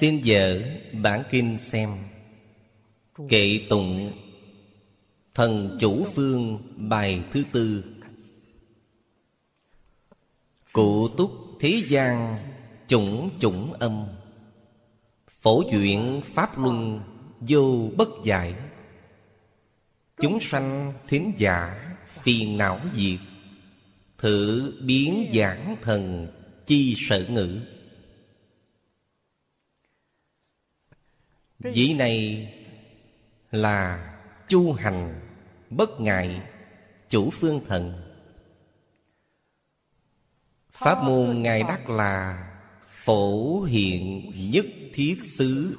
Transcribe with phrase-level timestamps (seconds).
[0.00, 0.62] Xin dở
[1.02, 1.96] bản kinh xem.
[3.28, 4.12] Kệ tụng
[5.34, 7.84] Thần chủ phương bài thứ tư.
[10.72, 11.30] Cụ túc
[11.60, 12.36] thế gian
[12.86, 14.06] chủng chủng âm.
[15.40, 17.00] Phổ duyện pháp luân
[17.40, 18.54] vô bất giải.
[20.16, 21.90] Chúng sanh thính giả
[22.22, 23.20] phiền não diệt.
[24.18, 26.26] Thử biến giảng thần
[26.66, 27.60] chi sở ngữ.
[31.60, 32.48] Vị này
[33.50, 34.10] là
[34.48, 35.20] chu hành
[35.70, 36.40] bất ngại
[37.08, 37.92] chủ phương thần.
[40.72, 42.46] Pháp môn Ngài đắc là
[42.88, 45.78] Phổ hiện nhất thiết xứ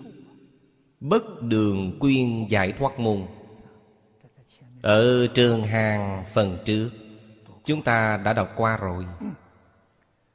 [1.00, 3.28] Bất đường quyên giải thoát môn.
[4.82, 6.90] Ở trường hàng phần trước
[7.66, 9.06] Chúng ta đã đọc qua rồi.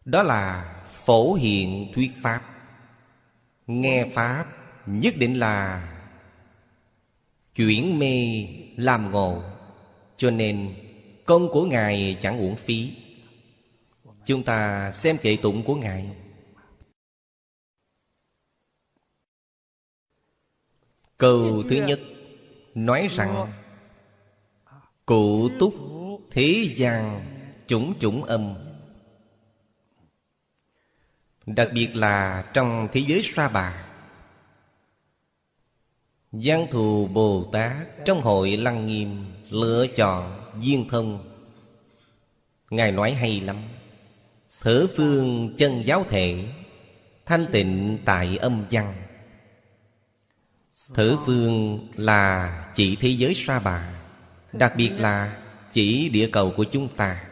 [0.05, 2.42] Đó là phổ hiện thuyết Pháp.
[3.66, 4.47] Nghe Pháp
[4.87, 5.89] nhất định là
[7.55, 9.43] Chuyển mê làm ngộ
[10.17, 10.75] Cho nên
[11.27, 12.97] công của Ngài chẳng uổng phí.
[14.25, 16.11] Chúng ta xem kệ tụng của Ngài.
[21.19, 22.00] Câu thứ nhất
[22.75, 23.53] Nói rằng
[25.06, 25.75] Cụ túc
[26.31, 27.27] thế gian
[27.67, 28.55] chủng chủng âm.
[31.47, 33.86] Đặc biệt là trong thế giới sa bà
[36.42, 41.19] Giang thù Bồ Tát Trong hội Lăng Nghiêm Lựa chọn duyên thông.
[42.71, 43.56] Ngài nói hay lắm,
[44.60, 46.44] Thử phương chân giáo thể,
[47.27, 48.94] Thanh tịnh tại âm văn.
[50.94, 54.00] Thử phương là chỉ thế giới sa bà,
[54.53, 55.37] Đặc biệt là
[55.72, 57.25] chỉ địa cầu của chúng ta.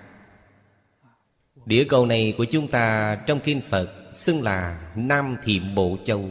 [1.66, 6.28] Địa cầu này của chúng ta trong kinh Phật Xưng là Nam Thiệm Bộ Châu.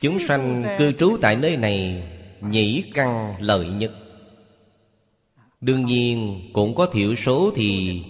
[0.00, 2.02] Chúng sanh cư trú tại nơi này
[2.40, 3.92] Nhĩ căn lợi nhất.
[5.60, 8.02] Đương nhiên cũng có thiểu số thì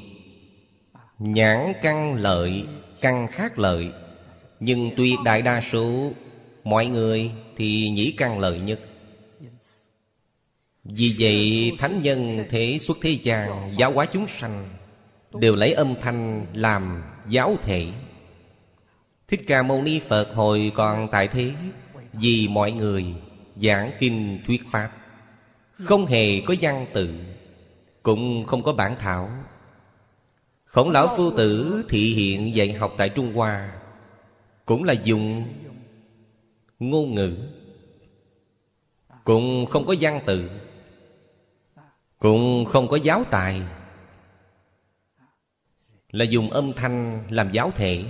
[1.18, 2.64] Nhãn căn lợi
[3.00, 3.88] Căn khác lợi.
[4.60, 6.10] Nhưng tuyệt đại đa số
[6.64, 8.80] Mọi người thì nhĩ căn lợi nhất.
[10.84, 14.68] Vì vậy Thánh nhân thế xuất thế gian Giáo hóa chúng sanh
[15.34, 17.86] Đều lấy âm thanh làm giáo thể
[19.28, 21.52] Thích Ca Mâu Ni Phật hồi còn tại thế,
[22.12, 23.04] Vì mọi người
[23.62, 24.90] giảng kinh thuyết Pháp.
[25.72, 27.14] Không hề có văn tự,
[28.02, 29.30] Cũng không có bản thảo.
[30.64, 33.72] Khổng lão phu tử thị hiện dạy học tại Trung Hoa,
[34.64, 35.44] Cũng là dùng
[36.78, 37.36] ngôn ngữ,
[39.24, 40.50] Cũng không có văn tự,
[42.18, 43.62] Cũng không có giáo tài.
[46.10, 48.04] Là dùng âm thanh làm giáo thể.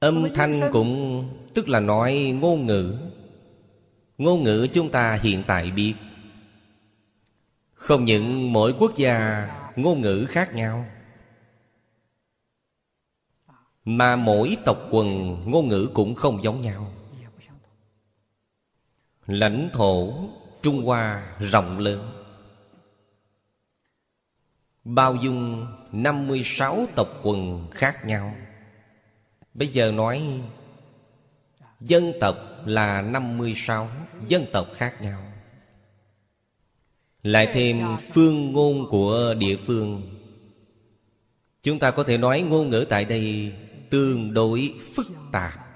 [0.00, 1.24] Âm thanh cũng
[1.54, 2.98] tức là nói ngôn ngữ.
[4.18, 5.94] Ngôn ngữ chúng ta hiện tại biết.
[7.72, 9.46] Không những mỗi quốc gia
[9.76, 10.86] ngôn ngữ khác nhau
[13.84, 16.92] Mà mỗi tộc quần ngôn ngữ cũng không giống nhau.
[19.26, 20.12] Lãnh thổ
[20.62, 22.10] Trung Hoa rộng lớn.
[24.84, 28.34] Bao dung 56 tộc quần khác nhau
[29.54, 30.22] Bây giờ nói,
[31.80, 33.88] Dân tộc là 56
[34.28, 35.32] dân tộc khác nhau.
[37.22, 40.16] Lại thêm phương ngôn của địa phương.
[41.62, 43.52] Chúng ta có thể nói ngôn ngữ tại đây
[43.90, 45.66] Tương đối phức tạp.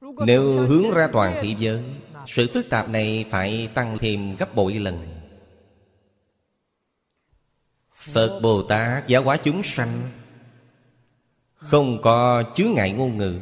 [0.00, 1.82] Nếu hướng ra toàn thế giới,
[2.26, 5.20] Sự phức tạp này phải tăng thêm gấp bội lần.
[7.92, 10.10] Phật Bồ Tát giáo hóa chúng sanh
[11.58, 13.40] không có chướng ngại ngôn ngữ.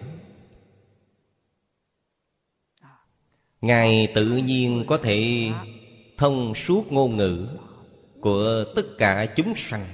[3.60, 5.50] Ngài tự nhiên có thể
[6.16, 7.48] thông suốt ngôn ngữ
[8.20, 9.86] Của tất cả chúng sanh.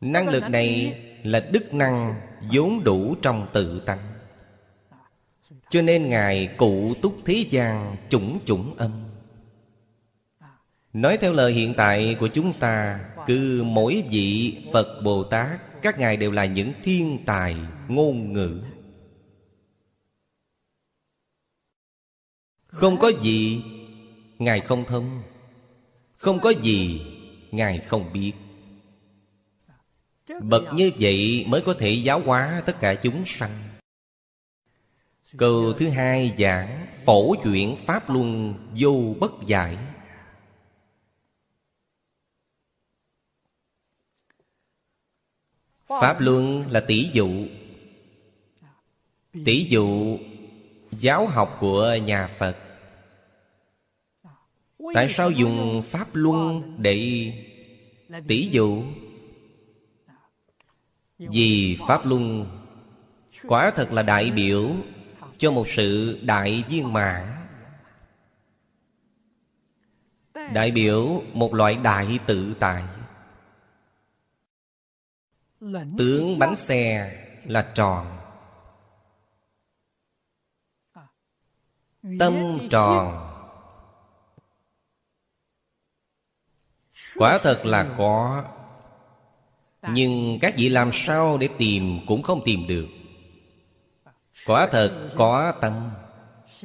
[0.00, 2.20] Năng lực này là đức năng
[2.52, 4.14] vốn đủ trong tự tánh.
[5.70, 9.07] Cho nên Ngài cụ túc thế gian chủng chủng âm.
[10.92, 15.98] Nói theo lời hiện tại của chúng ta, Cứ mỗi vị Phật Bồ Tát, Các
[15.98, 17.56] ngài đều là những thiên tài,
[17.88, 18.60] ngôn ngữ.
[22.66, 23.62] Không có gì,
[24.38, 25.22] ngài không thông.
[26.16, 27.00] Không có gì,
[27.50, 28.32] ngài không biết.
[30.42, 33.58] Bậc như vậy mới có thể giáo hóa tất cả chúng sanh.
[35.36, 39.76] Câu thứ hai giảng, phổ chuyển pháp luân vô bất giải.
[45.88, 47.46] Pháp luân là tỷ dụ.
[49.44, 50.18] Tỷ dụ,
[50.90, 52.56] giáo học của nhà phật.
[54.94, 57.32] Tại sao dùng pháp luân để
[58.28, 58.82] tỷ dụ?
[61.18, 62.46] Vì pháp luân
[63.42, 64.70] quả thật là đại biểu
[65.38, 67.34] cho một sự đại viên mãn.
[70.52, 72.82] Đại biểu một loại đại tự tại
[75.98, 77.12] tướng bánh xe
[77.44, 78.18] là tròn.
[82.18, 83.24] Tâm tròn.
[87.14, 88.44] Quả thật là có.
[89.92, 92.88] Nhưng các vị làm sao để tìm cũng không tìm được.
[94.46, 95.90] Quả thật có tâm.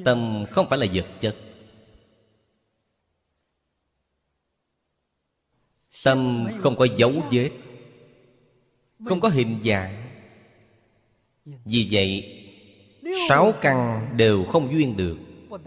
[0.06, 1.36] Tâm không phải là vật chất.
[6.04, 7.52] Tâm không có dấu vết
[9.06, 10.04] không có hình dạng.
[11.46, 12.40] Vì vậy,
[13.30, 15.18] sáu căn đều không duyên được.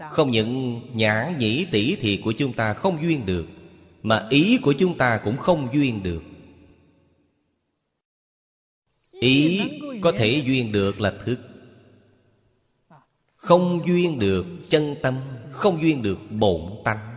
[0.09, 3.47] Không những nhãn nhĩ tỷ thị của chúng ta không duyên được,
[4.03, 6.23] mà ý của chúng ta cũng không duyên được.
[9.11, 9.61] Ý
[10.01, 11.39] có thể duyên được là thức.
[13.35, 15.15] Không duyên được chân tâm,
[15.51, 17.13] không duyên được bổn tánh.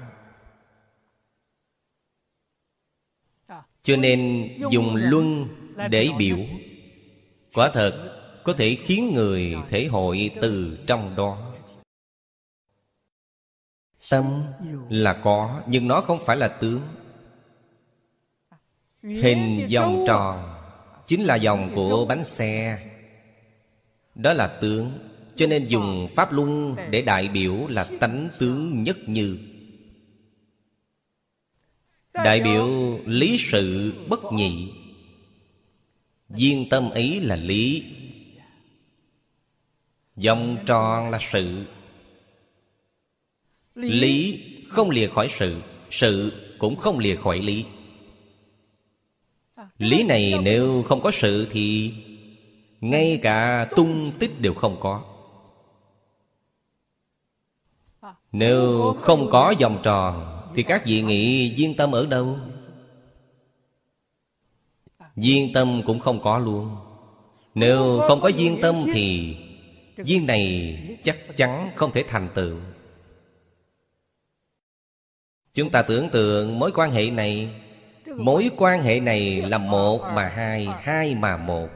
[3.83, 5.49] Cho nên dùng luân
[5.89, 6.39] để biểu.
[7.55, 11.53] quả thật có thể khiến người thể hội từ trong đó.
[14.11, 14.43] Tâm
[14.91, 16.81] là có nhưng nó không phải là tướng.
[19.03, 20.57] Hình vòng tròn
[21.07, 22.79] chính là dòng của bánh xe.
[24.15, 24.93] Đó là tướng
[25.37, 29.39] cho nên dùng pháp luân để đại biểu là tánh tướng nhất như.
[32.15, 32.69] Đại biểu
[33.07, 34.73] lý sự bất nhị
[36.31, 37.85] Viên tâm ấy là lý.
[40.17, 41.65] Dòng tròn là sự.
[43.75, 47.65] Lý không lìa khỏi sự Sự cũng không lìa khỏi lý.
[49.79, 51.95] Lý này nếu không có sự thì
[52.81, 55.03] Ngay cả tung tích đều không có.
[58.33, 62.39] Nếu không có vòng tròn Thì các vị nghĩ viên tâm ở đâu?
[65.21, 66.77] Duyên tâm cũng không có luôn.
[67.55, 69.37] Nếu không có duyên tâm thì
[70.05, 72.57] Duyên này chắc chắn không thể thành tựu.
[75.55, 77.49] Chúng ta tưởng tượng mối quan hệ này.
[78.17, 81.69] Mối quan hệ này là một mà hai Hai mà một.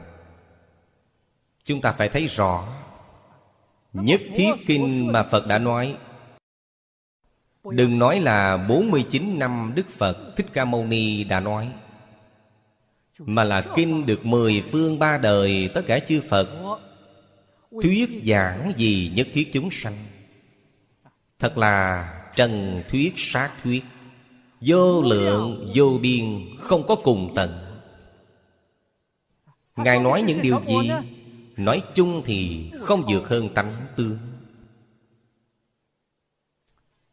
[1.63, 2.67] Chúng ta phải thấy rõ.
[3.93, 5.97] Nhất thiết kinh mà Phật đã nói.
[7.63, 11.71] Đừng nói là 49 năm Đức Phật Thích Ca Mâu Ni đã nói
[13.19, 16.49] mà là kinh được mười phương ba đời Tất cả chư Phật.
[17.83, 19.97] Thuyết giảng gì nhất thiết chúng sanh.
[21.39, 23.83] Thật là trần thuyết sát thuyết.
[24.61, 27.81] Vô lượng, vô biên, Không có cùng tận.
[29.75, 30.89] Ngài nói những điều gì?
[31.57, 34.17] Nói chung thì không vượt hơn tánh tương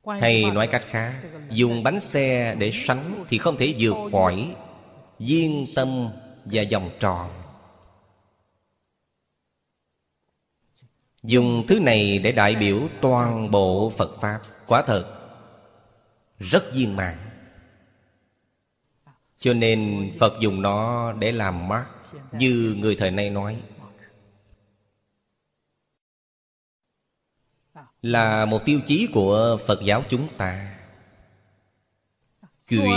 [0.06, 4.54] Hay nói cách khác, Dùng bánh xe để sánh Thì không thể vượt khỏi
[5.26, 6.08] Viên tâm
[6.44, 7.42] và vòng tròn.
[11.22, 14.40] Dùng thứ này để đại biểu toàn bộ Phật Pháp.
[14.66, 15.18] Quả thật,
[16.38, 17.18] Rất viên mãn.
[19.38, 21.86] Cho nên Phật dùng nó để làm mát,
[22.32, 23.62] Như người thời nay nói.
[28.02, 30.78] Là một tiêu chí của Phật giáo chúng ta.
[32.68, 32.90] Chuyển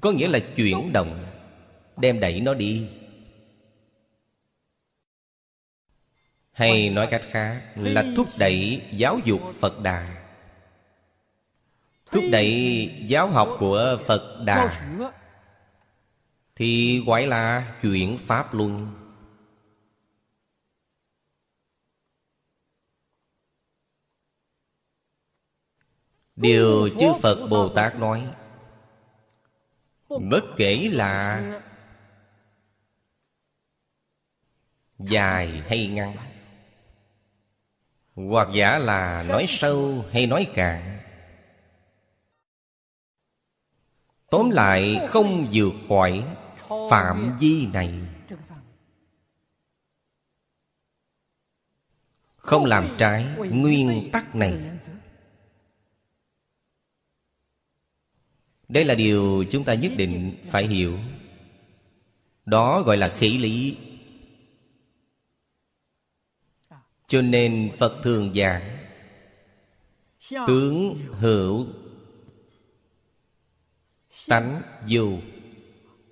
[0.00, 1.26] có nghĩa là chuyển động,
[1.96, 2.88] Đem đẩy nó đi.
[6.52, 10.24] Hay nói cách khác là thúc đẩy giáo dục Phật Đà.
[12.10, 14.86] Thúc đẩy giáo học của Phật Đà
[16.56, 18.98] Thì gọi là chuyển Pháp Luân.
[26.36, 28.28] Điều chư Phật Bồ Tát nói
[30.18, 31.42] bất kể là
[34.98, 36.16] dài hay ngắn,
[38.14, 40.98] hoặc giả là nói sâu hay nói cạn,
[44.30, 46.24] tóm lại không vượt khỏi
[46.90, 47.94] phạm vi này.
[52.36, 54.58] Không làm trái nguyên tắc này.
[58.72, 60.98] Đây là điều chúng ta nhất định phải hiểu.
[62.46, 63.76] Đó gọi là khỉ lý.
[67.06, 68.78] Cho nên Phật thường giảng,
[70.46, 71.66] Tướng hữu
[74.28, 75.08] Tánh vô.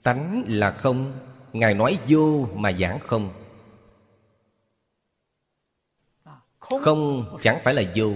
[0.02, 1.18] Tánh là không,
[1.52, 3.32] Ngài nói vô mà giảng không.
[6.58, 8.12] Không chẳng phải là vô,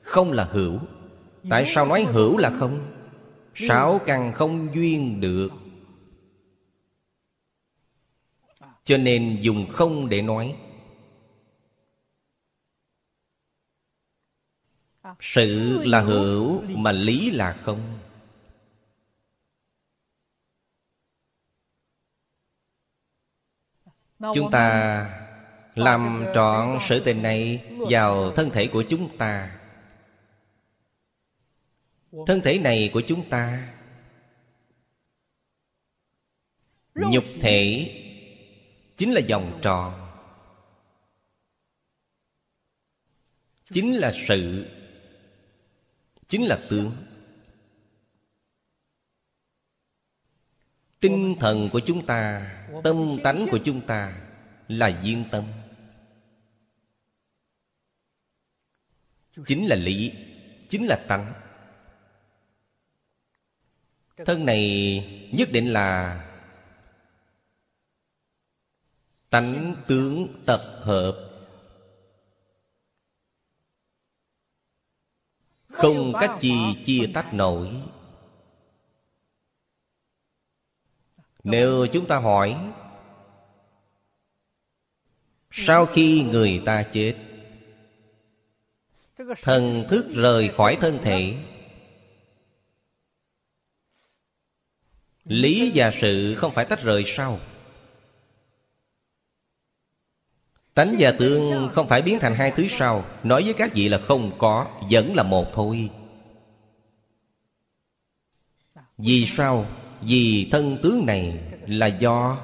[0.00, 0.78] Không là hữu.
[1.50, 2.95] Tại sao nói hữu là không?
[3.56, 5.50] Sáu căn không duyên được.
[8.84, 10.56] Cho nên dùng không để nói.
[15.20, 17.98] Sự là hữu mà lý là không.
[24.34, 25.22] Chúng ta
[25.74, 29.55] làm trọn sự tình này vào thân thể của chúng ta
[32.26, 33.74] thân thể này của chúng ta.
[36.94, 37.92] Nhục thể
[38.96, 40.12] chính là vòng tròn.
[43.70, 44.66] Chính là sự.
[46.28, 46.96] Chính là tướng.
[51.00, 52.52] Tinh thần của chúng ta,
[52.84, 54.28] tâm tánh của chúng ta
[54.68, 55.44] là duyên tâm.
[59.46, 60.12] Chính là lý,
[60.68, 61.45] chính là tánh
[64.24, 66.22] thân này nhất định là
[69.30, 71.30] tánh tướng tập hợp.
[75.66, 76.54] Không cách gì
[76.84, 77.70] chia tách nổi.
[81.44, 82.72] Nếu chúng ta hỏi,
[85.50, 87.14] sau khi người ta chết,
[89.42, 91.36] thần thức rời khỏi thân thể
[95.26, 97.40] lý và sự không phải tách rời sau
[100.76, 103.98] tánh và tương không phải biến thành hai thứ sau nói với các vị là
[103.98, 105.90] không có, vẫn là một thôi.
[108.98, 109.66] Vì sao?
[110.00, 112.38] Vì thân tướng này là do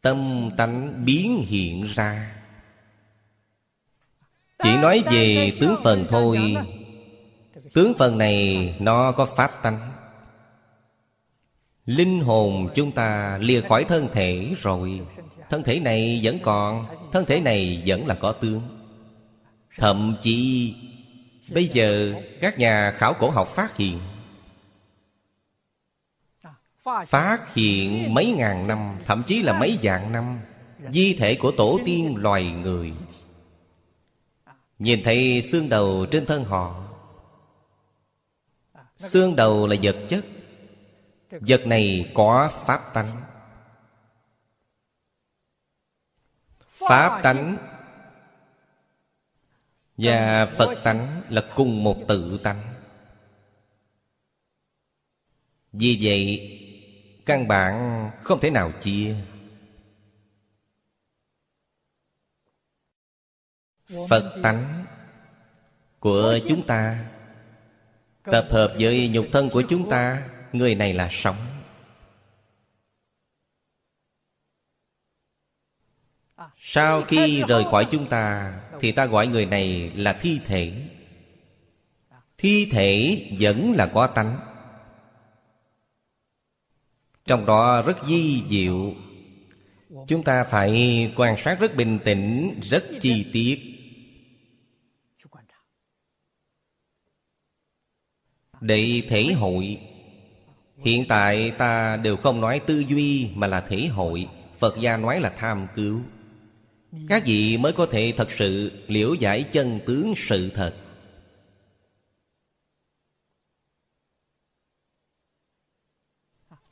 [0.00, 2.36] tâm tánh biến hiện ra.
[4.58, 6.54] Chỉ nói về tướng phần thôi.
[7.72, 9.92] Tướng phần này nó có pháp tánh.
[11.86, 15.00] Linh hồn chúng ta lìa khỏi thân thể rồi.
[15.50, 18.60] Thân thể này vẫn còn, Thân thể này vẫn là có tướng.
[19.76, 20.74] Thậm chí,
[21.52, 24.00] Bây giờ các nhà khảo cổ học phát hiện
[27.06, 30.40] Phát hiện mấy ngàn năm, Thậm chí là mấy vạn năm,
[30.90, 32.92] Di thể của tổ tiên loài người.
[34.78, 36.89] Nhìn thấy xương đầu trên thân họ
[39.00, 40.24] Xương đầu là vật chất.
[41.30, 43.22] Vật này có pháp tánh.
[46.68, 47.56] Pháp tánh
[49.96, 52.74] Và Phật tánh là cùng một tự tánh.
[55.72, 56.50] Vì vậy,
[57.30, 59.16] Căn bản không thể nào chia.
[64.08, 64.84] Phật tánh
[66.00, 67.10] của chúng ta
[68.24, 71.36] Tập hợp với nhục thân của chúng ta, Người này là sống.
[76.58, 80.72] Sau khi rời khỏi chúng ta, Thì ta gọi người này là thi thể.
[82.38, 84.38] Thi thể vẫn là có tánh.
[87.26, 88.94] Trong đó rất di diệu.
[90.06, 93.69] Chúng ta phải quan sát rất bình tĩnh, Rất chi tiết.
[98.60, 99.80] Để thể hội.
[100.78, 104.28] Hiện tại ta đều không nói tư duy Mà là thể hội.
[104.58, 106.00] Phật gia nói là tham cứu.
[107.08, 110.74] Các vị mới có thể thật sự Liễu giải chân tướng sự thật.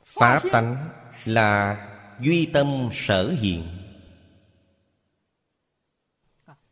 [0.05, 0.89] Pháp tánh
[1.25, 1.77] là
[2.21, 3.63] duy tâm sở hiện.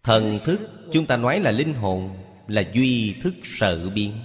[0.04, 0.60] Thần thức,
[0.92, 4.20] chúng ta nói là linh hồn, Là duy thức sở biến.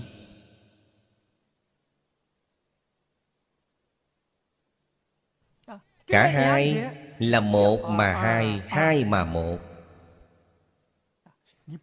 [6.07, 6.77] Cả hai
[7.19, 9.05] là một mà hai Hai.
[9.05, 9.59] mà một.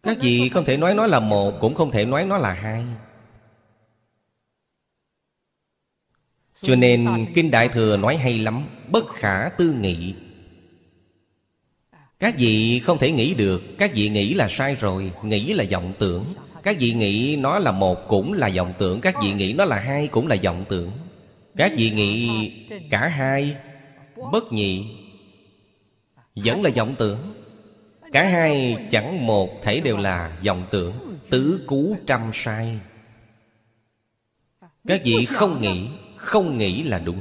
[0.02, 2.84] Các vị không thể nói nó là một Cũng không thể nói nó là hai.
[6.62, 10.14] Cho nên Kinh Đại Thừa nói hay lắm Bất khả tư nghị.
[12.18, 15.92] Các vị không thể nghĩ được Các vị nghĩ là sai rồi Nghĩ là vọng
[15.98, 16.24] tưởng.
[16.62, 19.80] Các vị nghĩ nó là một cũng là vọng tưởng Các vị nghĩ nó là
[19.80, 20.90] hai cũng là vọng tưởng.
[21.56, 22.30] Các vị nghĩ
[22.90, 23.56] cả hai
[24.32, 24.96] Bất nhị
[26.34, 27.34] Vẫn là vọng tưởng.
[28.12, 30.92] Cả hai chẳng một thể đều là vọng tưởng,
[31.30, 32.78] Tứ cú trăm sai.
[34.86, 37.20] Các vị không nghĩ Không nghĩ là đúng.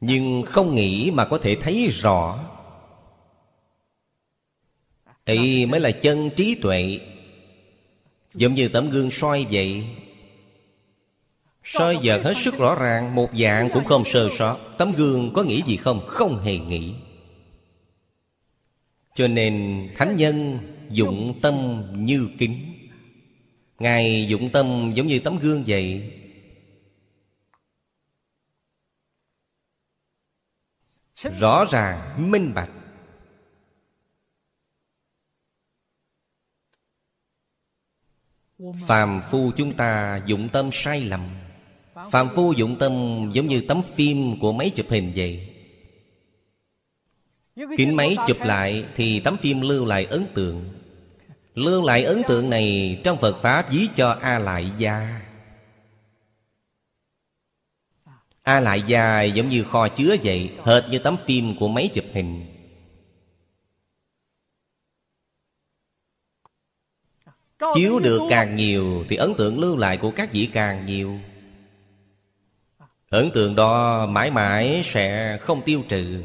[0.00, 2.44] Nhưng không nghĩ mà có thể thấy rõ.
[5.24, 7.00] Ấy mới là chân trí tuệ.
[8.34, 9.84] Giống như tấm gương soi vậy
[11.64, 14.58] soi giờ hết sức rõ ràng Một dạng cũng không sơ sót.
[14.78, 16.00] Tấm gương có nghĩ gì không?
[16.06, 16.94] Không hề nghĩ.
[19.14, 20.58] Cho nên Thánh Nhân
[20.90, 22.66] dụng tâm như kính.
[23.78, 26.12] Ngài dụng tâm giống như tấm gương vậy.
[31.40, 32.70] Rõ ràng, minh bạch.
[38.86, 41.20] Phàm phu chúng ta dụng tâm sai lầm
[42.10, 42.92] Phàm phu dụng tâm
[43.34, 45.48] giống như tấm phim của máy chụp hình vậy.
[47.76, 50.64] Kính máy chụp lại thì tấm phim lưu lại ấn tượng.
[51.54, 55.20] Lưu lại ấn tượng này trong Phật Pháp ví cho A Lại Gia.
[58.42, 62.04] A Lại Gia giống như kho chứa vậy, Hệt như tấm phim của máy chụp
[62.12, 62.46] hình.
[67.74, 71.18] Chiếu được càng nhiều Thì ấn tượng lưu lại của các vị càng nhiều.
[73.10, 76.24] Ấn tượng đó mãi mãi sẽ không tiêu trừ.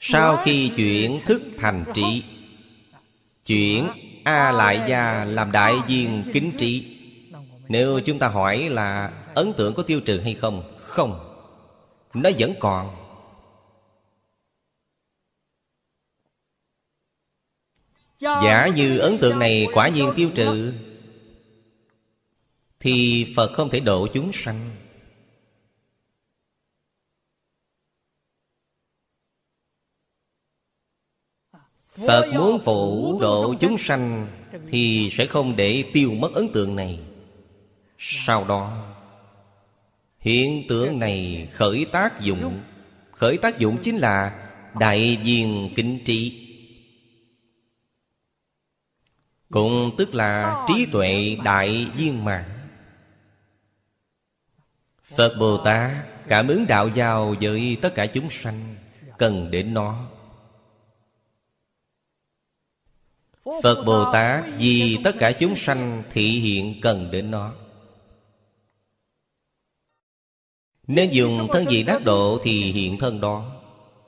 [0.00, 2.24] Sau khi chuyển thức thành trị
[3.46, 3.88] Chuyển
[4.24, 6.96] A Lại Gia làm đại viên kính trị
[7.68, 10.76] Nếu chúng ta hỏi là ấn tượng có tiêu trừ hay không?
[10.78, 11.18] Không.
[12.14, 12.96] Nó vẫn còn.
[18.20, 20.72] Giả như ấn tượng này quả nhiên tiêu trừ
[22.84, 24.70] thì Phật không thể độ chúng sanh.
[31.88, 34.26] Phật muốn phụ độ chúng sanh
[34.70, 37.00] Thì sẽ không để tiêu mất ấn tượng này.
[37.98, 38.94] Sau đó,
[40.18, 42.62] Hiện tượng này khởi tác dụng.
[43.12, 44.48] Khởi tác dụng chính là
[44.80, 46.48] Đại viên kinh trị
[49.50, 52.53] Cũng tức là trí tuệ đại viên mạng.
[55.16, 55.90] Phật Bồ Tát,
[56.28, 58.76] cảm ứng đạo giao với tất cả chúng sanh,
[59.18, 60.06] Cần đến nó.
[63.62, 67.52] Phật Bồ Tát, vì tất cả chúng sanh thị hiện cần đến nó.
[70.86, 73.52] Nên dùng thân vị đắc độ thì hiện thân đó.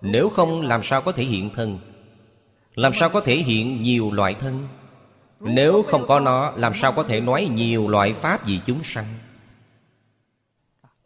[0.03, 1.79] Nếu không, làm sao có thể hiện thân?
[2.75, 4.69] Làm sao có thể hiện nhiều loại thân?
[5.41, 9.07] Nếu không có nó, Làm sao có thể nói nhiều loại pháp vì chúng sanh?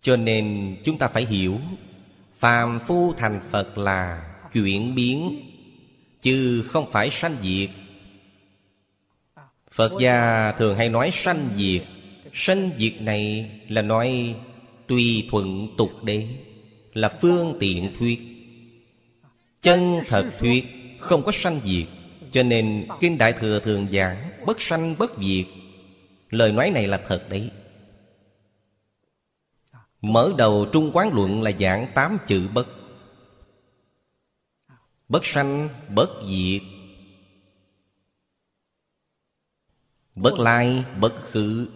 [0.01, 1.59] Cho nên chúng ta phải hiểu,
[2.39, 5.47] Phàm phu thành Phật là chuyển biến,
[6.23, 7.71] Chứ không phải sanh diệt.
[9.73, 11.83] Phật gia thường hay nói sanh diệt.
[12.33, 14.35] Sanh diệt này là nói
[14.87, 16.27] Tùy thuận tục đế,
[16.93, 18.21] Là phương tiện thuyết.
[19.63, 20.65] Chân thật thuyết
[20.99, 21.87] Không có sanh diệt,
[22.31, 25.47] Cho nên Kinh Đại Thừa thường giảng Bất sanh bất diệt.
[26.31, 27.51] Lời nói này là thật đấy.
[30.01, 32.67] Mở đầu Trung Quán Luận là giảng tám chữ bất.
[35.09, 36.63] Bất sanh, bất diệt.
[40.15, 41.69] Bất lai, bất khứ.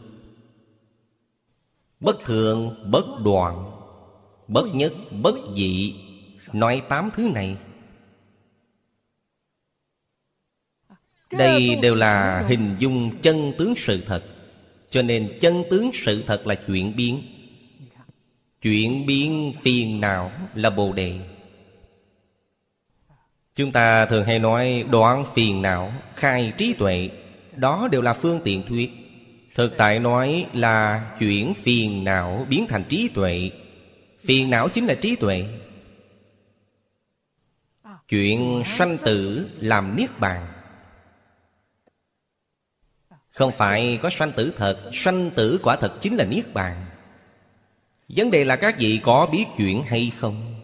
[2.00, 3.70] Bất thường, bất đoạn.
[4.48, 5.96] Bất nhất, bất dị.
[6.52, 7.56] Nói tám thứ này.
[11.30, 14.24] Đây đều là hình dung chân tướng sự thật.
[14.90, 17.33] Cho nên chân tướng sự thật là chuyện biến
[18.64, 21.18] chuyển biến phiền não là bồ đề.
[23.54, 27.10] Chúng ta thường hay nói đoán phiền não, Khai trí tuệ,
[27.56, 28.90] đó đều là phương tiện thuyết.
[29.54, 33.50] Thực tại nói là chuyển phiền não biến thành trí tuệ.
[34.24, 35.44] Phiền não chính là trí tuệ.
[38.08, 40.46] Chuyện sanh tử làm niết bàn.
[43.30, 46.86] Không phải có sanh tử thật, Sanh tử quả thật chính là niết bàn.
[48.08, 50.54] Vấn đề là các vị có biết chuyện hay không?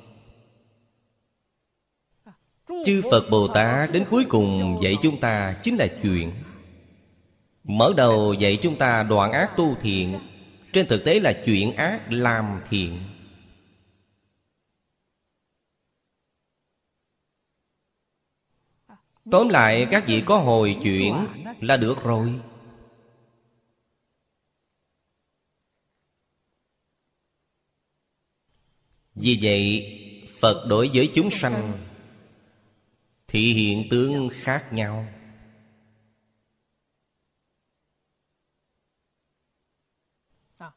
[2.85, 6.33] Chư Phật Bồ Tát đến cuối cùng dạy chúng ta chính là chuyện.
[7.65, 10.19] Mở đầu dạy chúng ta đoạn ác tu thiện,
[10.73, 12.99] Trên thực tế là chuyện ác làm thiện.
[19.31, 21.27] Tóm lại, các vị có hồi chuyển
[21.61, 22.41] là được rồi.
[29.21, 29.97] Vì vậy
[30.39, 31.73] Phật đối với chúng sanh
[33.29, 35.07] Thị hiện tướng khác nhau.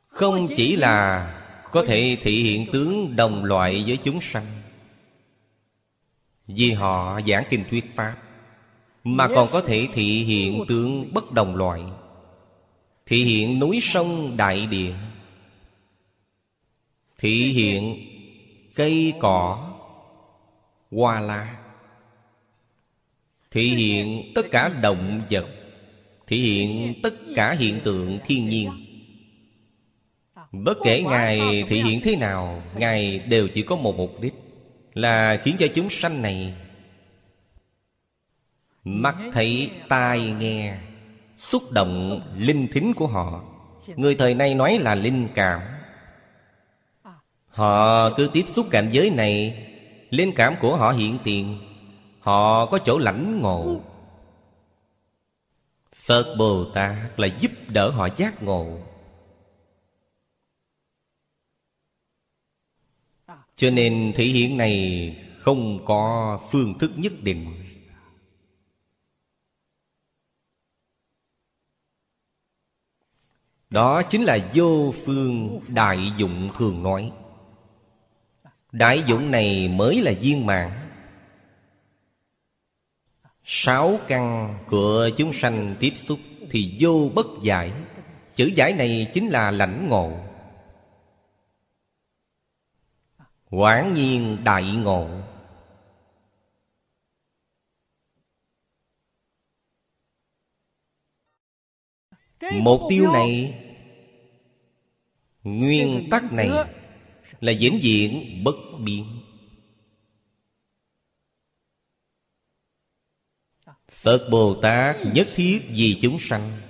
[0.07, 1.29] Không chỉ là
[1.71, 4.45] Có thể thị hiện tướng đồng loại với chúng sanh.
[6.47, 8.17] Vì họ giảng kinh thuyết Pháp
[9.03, 11.81] Mà còn có thể thị hiện tướng bất đồng loại.
[13.05, 14.93] Thị hiện núi sông đại địa.
[17.17, 18.12] Thị hiện
[18.75, 19.73] cây cỏ
[20.91, 21.57] hoa lá.
[23.51, 25.45] Thị hiện tất cả động vật
[26.27, 28.71] Thị hiện tất cả hiện tượng thiên nhiên.
[30.51, 34.33] Bất kể Ngài thị hiện thế nào Ngài đều chỉ có một mục đích
[34.93, 36.53] Là khiến cho chúng sanh này
[38.83, 40.77] Mắt thấy, tai nghe
[41.37, 43.43] Xúc động linh thính của họ.
[43.95, 45.61] Người thời nay nói là linh cảm
[47.53, 49.65] Họ cứ tiếp xúc cảnh giới này,
[50.09, 51.57] Linh cảm của họ hiện tiền,
[52.19, 53.81] Họ có chỗ lãnh ngộ.
[55.95, 58.79] Phật Bồ Tát là giúp đỡ họ giác ngộ.
[63.55, 67.65] Cho nên thể hiện này không có phương thức nhất định.
[73.69, 77.11] Đó chính là vô phương đại dụng thường nói.
[78.73, 80.89] Đại dụng này mới là viên mạng
[83.43, 87.71] Sáu căn của chúng sanh tiếp xúc Thì vô bất giải.
[88.35, 90.19] Chữ giải này chính là lãnh ngộ.
[93.49, 95.09] Quảng nhiên đại ngộ.
[102.51, 103.59] Mục tiêu này
[105.43, 106.49] Nguyên tắc này
[107.41, 109.19] là vĩnh viễn bất biến.
[113.89, 116.61] Phật Bồ Tát nhất thiết vì chúng sanh.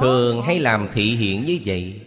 [0.00, 2.06] Thường hay làm thị hiện như vậy.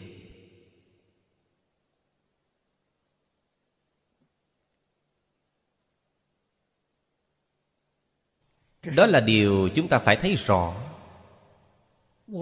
[8.95, 10.75] Đó là điều chúng ta phải thấy rõ.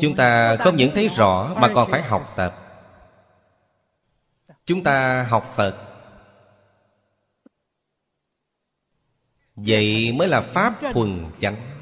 [0.02, 2.61] Chúng ta không những thấy rõ Mà còn phải học tập.
[4.72, 5.78] Chúng ta học Phật.
[9.56, 11.82] Vậy mới là Pháp thuần chánh.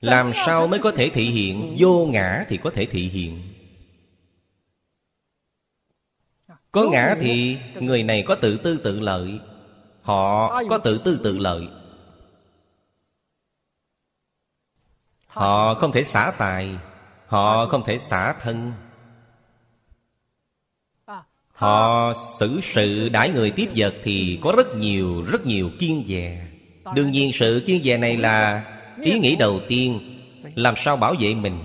[0.00, 1.76] Làm sao mới có thể thị hiện?
[1.78, 3.54] Vô ngã thì có thể thị hiện.
[6.72, 9.40] Có ngã thì người này có tự tư tự lợi.
[10.02, 11.68] Họ có tự tư tự lợi.
[15.26, 16.78] Họ không thể xả tài.
[17.26, 18.72] Họ không thể xả thân.
[21.48, 26.46] Họ xử sự đãi người tiếp vật Thì có rất nhiều rất nhiều kiên dè.
[26.94, 28.64] Đương nhiên sự kiên dè này là
[29.02, 30.00] Ý nghĩ đầu tiên,
[30.54, 31.58] Làm sao bảo vệ mình.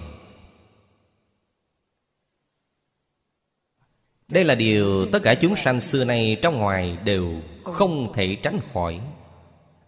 [4.28, 8.60] Đây là điều tất cả chúng sanh xưa nay trong ngoài đều không thể tránh
[8.74, 9.00] khỏi.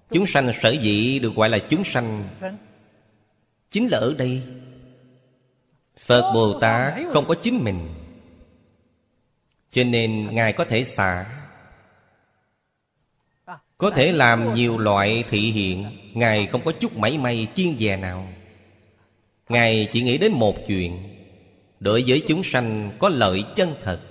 [0.10, 2.30] Chúng sanh sở dĩ được gọi là chúng sanh
[3.72, 4.42] Chính là ở đây.
[6.00, 7.90] Phật Bồ Tát không có chính mình.
[9.72, 11.26] Cho nên Ngài có thể xả.
[13.78, 15.98] Có thể làm nhiều loại thị hiện.
[16.14, 18.28] Ngài không có chút mảy may kiên dè nào.
[19.50, 21.10] Ngài chỉ nghĩ đến một chuyện.
[21.80, 24.02] Đối với chúng sanh có lợi chân thật.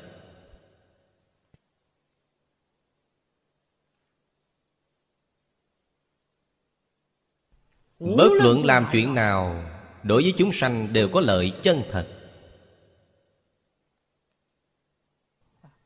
[7.98, 9.71] Bất luận làm chuyện nào
[10.02, 12.08] Đối với chúng sanh đều có lợi chân thật.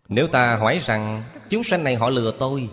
[0.09, 2.69] Nếu ta hỏi rằng, Chúng sanh này họ lừa tôi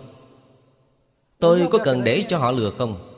[1.38, 3.10] Tôi có cần để cho họ lừa không?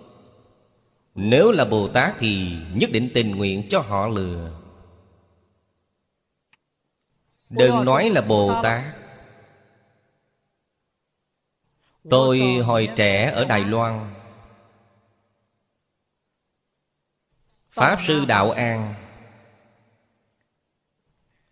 [1.15, 4.51] Nếu là Bồ Tát thì nhất định tình nguyện cho họ lừa.
[7.51, 8.85] Đừng nói là Bồ Tát.
[12.11, 14.16] Tôi hồi trẻ ở Đài Loan
[17.77, 18.95] Pháp Sư Đạo An.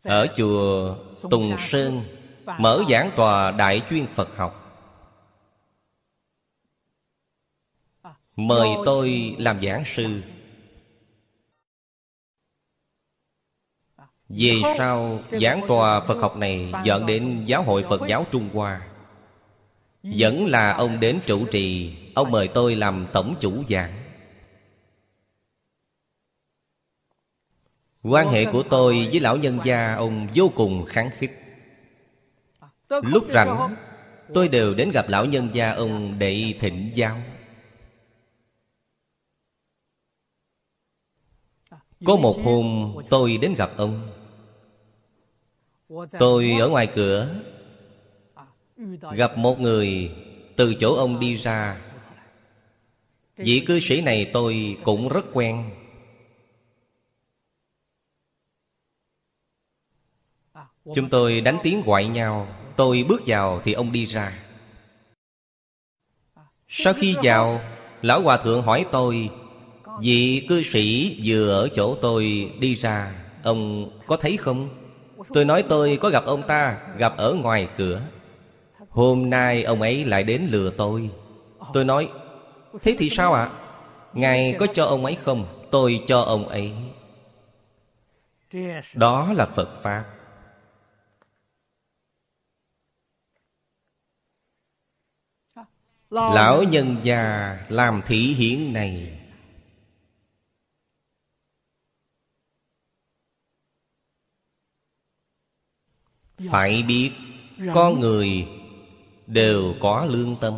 [0.04, 0.96] Ở chùa
[1.30, 2.04] Tùng Sơn
[2.58, 4.60] Mở giảng tòa Đại chuyên Phật học.
[8.36, 10.22] Mời tôi làm giảng sư.
[14.28, 18.88] Về sau giảng tòa Phật học này Dọn đến Giáo hội Phật giáo Trung Hoa.
[20.02, 21.96] Vẫn là ông đến trụ trì.
[22.14, 24.03] Ông mời tôi làm tổng chủ giảng
[28.04, 31.30] Quan hệ của tôi với lão nhân gia ông vô cùng kháng khích.
[32.88, 33.76] Lúc rảnh,
[34.34, 37.22] Tôi đều đến gặp lão nhân gia ông để thỉnh giáo.
[42.04, 44.10] Có một hôm, tôi đến gặp ông.
[46.18, 47.40] Tôi ở ngoài cửa,
[49.12, 50.12] Gặp một người
[50.56, 51.80] từ chỗ ông đi ra.
[53.36, 55.70] Vị cư sĩ này tôi cũng rất quen.
[60.92, 64.32] Chúng tôi đánh tiếng gọi nhau, Tôi bước vào thì ông đi ra
[66.68, 67.60] Sau khi vào,
[68.02, 69.30] Lão Hòa Thượng hỏi tôi,
[70.00, 74.68] Vị cư sĩ vừa ở chỗ tôi đi ra, Ông có thấy không?
[75.32, 78.00] Tôi nói, tôi có gặp ông ta, Gặp ở ngoài cửa
[78.90, 81.10] Hôm nay ông ấy lại đến lừa tôi
[81.72, 82.08] Tôi nói,
[82.82, 83.42] Thế thì sao ạ?
[83.42, 83.50] À?
[84.12, 85.46] Ngài có cho ông ấy không?
[85.70, 86.72] Tôi cho ông ấy
[88.94, 90.04] Đó là Phật Pháp
[96.10, 99.20] Lão nhân già làm thị hiển này.
[106.50, 107.12] Phải biết
[107.74, 108.48] Con người
[109.26, 110.54] Đều có lương tâm.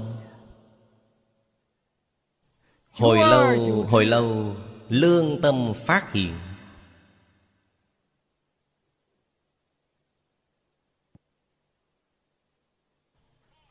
[2.92, 4.56] Hồi lâu Hồi lâu
[4.88, 6.45] Lương tâm phát hiện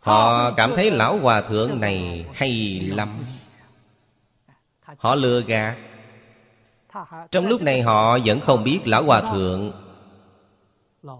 [0.05, 3.09] Họ cảm thấy lão hòa thượng này hay lắm.
[4.97, 5.75] Họ lừa gạt.
[7.31, 9.71] Trong lúc này họ vẫn không biết lão hòa thượng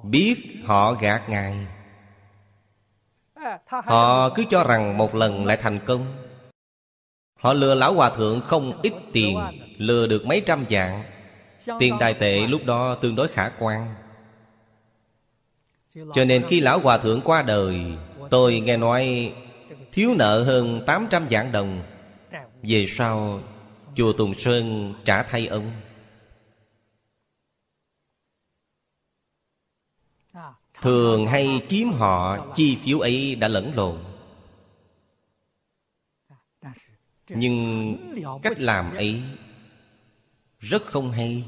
[0.04, 1.68] Biết họ gạt ngài.
[3.68, 6.16] Họ cứ cho rằng một lần lại thành công.
[7.40, 9.40] Họ lừa lão hòa thượng không ít tiền,
[9.78, 11.04] Lừa được mấy trăm vạn.
[11.80, 13.96] Tiền đại tệ lúc đó tương đối khả quan.
[16.14, 17.82] Cho nên khi lão hòa thượng qua đời
[18.30, 19.34] Tôi nghe nói
[19.92, 21.84] Thiếu nợ hơn 800 vạn đồng.
[22.64, 23.42] Về sau,
[23.96, 25.72] Chùa Tùng Sơn trả thay ông.
[30.82, 33.98] Thường hay kiếm họ, Chi phiếu ấy đã lẫn lộn.
[37.30, 37.96] Nhưng
[38.44, 39.22] cách làm ấy
[40.60, 41.44] Rất không hay.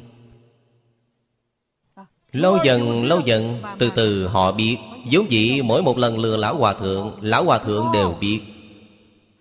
[2.37, 4.77] Lâu dần lâu dần, Từ từ họ biết.
[5.11, 8.41] Vốn dĩ mỗi một lần lừa lão hòa thượng, Lão hòa thượng đều biết.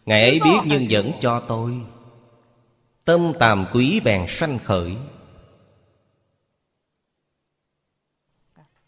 [0.06, 1.72] Ngày ấy biết nhưng vẫn cho tôi.
[3.04, 4.92] Tâm tàm quý bèn sanh khởi.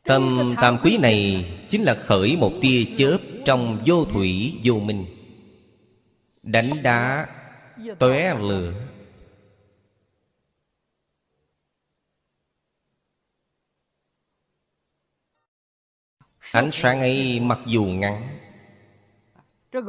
[0.04, 5.06] Tâm tam quý này Chính là khởi một tia chớp Trong vô thủy vô minh.
[6.42, 7.26] Đánh đá,
[7.98, 8.72] Tóe lửa.
[16.52, 18.38] Ánh sáng ấy mặc dù ngắn.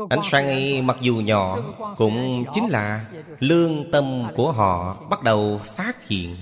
[0.09, 1.59] Ánh sáng ấy mặc dù nhỏ,
[1.97, 6.37] Cũng chính là Lương tâm của họ bắt đầu phát hiện.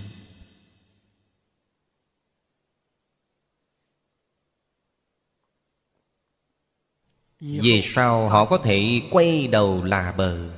[7.40, 10.50] Về sau họ có thể quay đầu là bờ?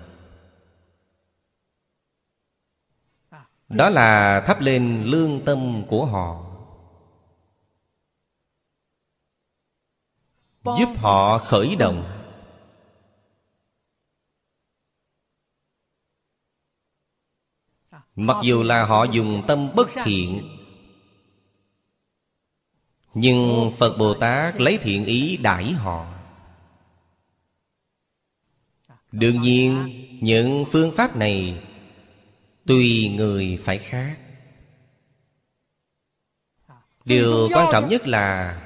[3.69, 6.48] Đó là thắp lên lương tâm của họ.
[10.63, 12.15] Giúp họ khởi động.
[18.15, 20.57] Mặc dù là họ dùng tâm bất thiện,
[23.13, 26.13] nhưng phật bồ tát lấy thiện ý đãi họ.
[29.11, 29.89] Đương nhiên,
[30.21, 31.63] những phương pháp này
[32.65, 34.19] tùy người phải khác.
[37.05, 38.61] Điều quan trọng nhất là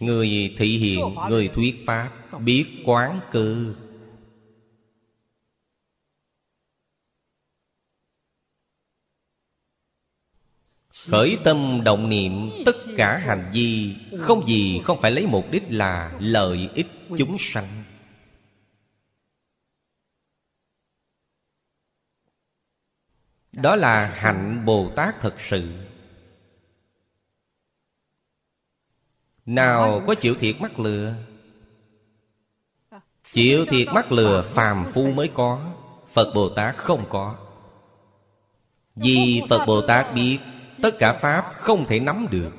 [0.00, 3.76] Người thị hiện, người thuyết pháp Biết quán cư
[11.08, 15.62] Khởi tâm động niệm Tất cả hành vi Không gì không phải lấy mục đích
[15.68, 16.86] là Lợi ích
[17.18, 17.84] chúng sanh.
[23.52, 25.89] Đó là hạnh Bồ Tát thật sự.
[29.50, 31.14] Nào có chịu thiệt mắc lừa?
[33.24, 35.72] Chịu thiệt mắc lừa phàm phu mới có.
[36.12, 37.36] Phật Bồ Tát không có.
[38.94, 40.38] Vì Phật Bồ Tát biết
[40.82, 42.50] Tất cả Pháp không thể nắm được.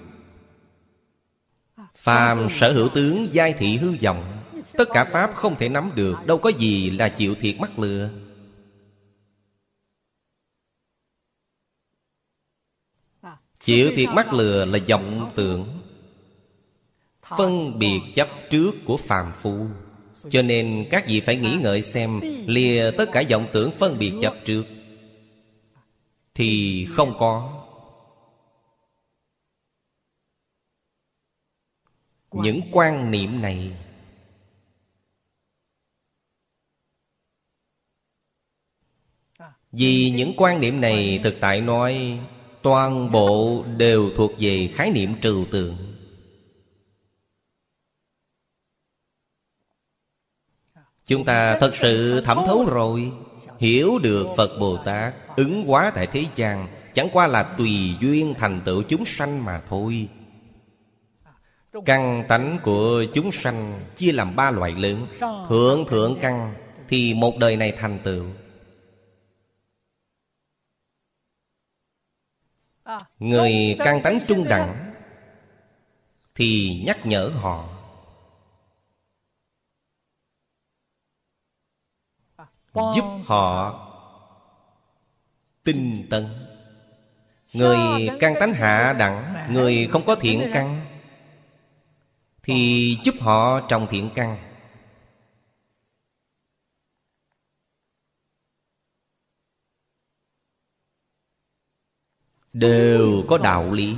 [1.95, 6.15] Phàm sở hữu tướng giai thị hư vọng Tất cả Pháp không thể nắm được.
[6.25, 8.09] Đâu có gì là chịu thiệt mắc lừa.
[13.59, 15.80] Chịu thiệt mắc lừa là vọng tưởng
[17.37, 19.67] Phân biệt chấp trước của phàm phu.
[20.29, 24.13] Cho nên các vị phải nghĩ ngợi xem, Lìa tất cả vọng tưởng phân biệt
[24.21, 24.63] chấp trước.
[26.35, 27.63] Thì không có.
[32.31, 33.71] Những quan niệm này
[39.71, 42.19] Vì những quan niệm này thực tại nói,
[42.61, 45.90] Toàn bộ đều thuộc về khái niệm trừu tượng.
[51.11, 53.11] Chúng ta thật sự thẩm thấu rồi.
[53.59, 58.33] Hiểu được Phật Bồ Tát Ứng hóa tại thế gian Chẳng qua là tùy duyên
[58.37, 60.07] thành tựu chúng sanh mà thôi.
[61.85, 65.07] Căn tánh của chúng sanh Chia làm ba loại lớn.
[65.49, 66.53] Thượng thượng căn
[66.89, 68.25] Thì một đời này thành tựu.
[73.19, 74.93] Người căn tánh trung đẳng
[76.35, 77.70] Thì nhắc nhở họ
[82.73, 83.77] Giúp họ
[85.63, 86.27] Tinh tấn.
[87.53, 90.85] Người căn tánh hạ đẳng, Người không có thiện căn,
[92.43, 94.37] Thì giúp họ trồng thiện căn.
[102.53, 103.95] Đều có đạo lý.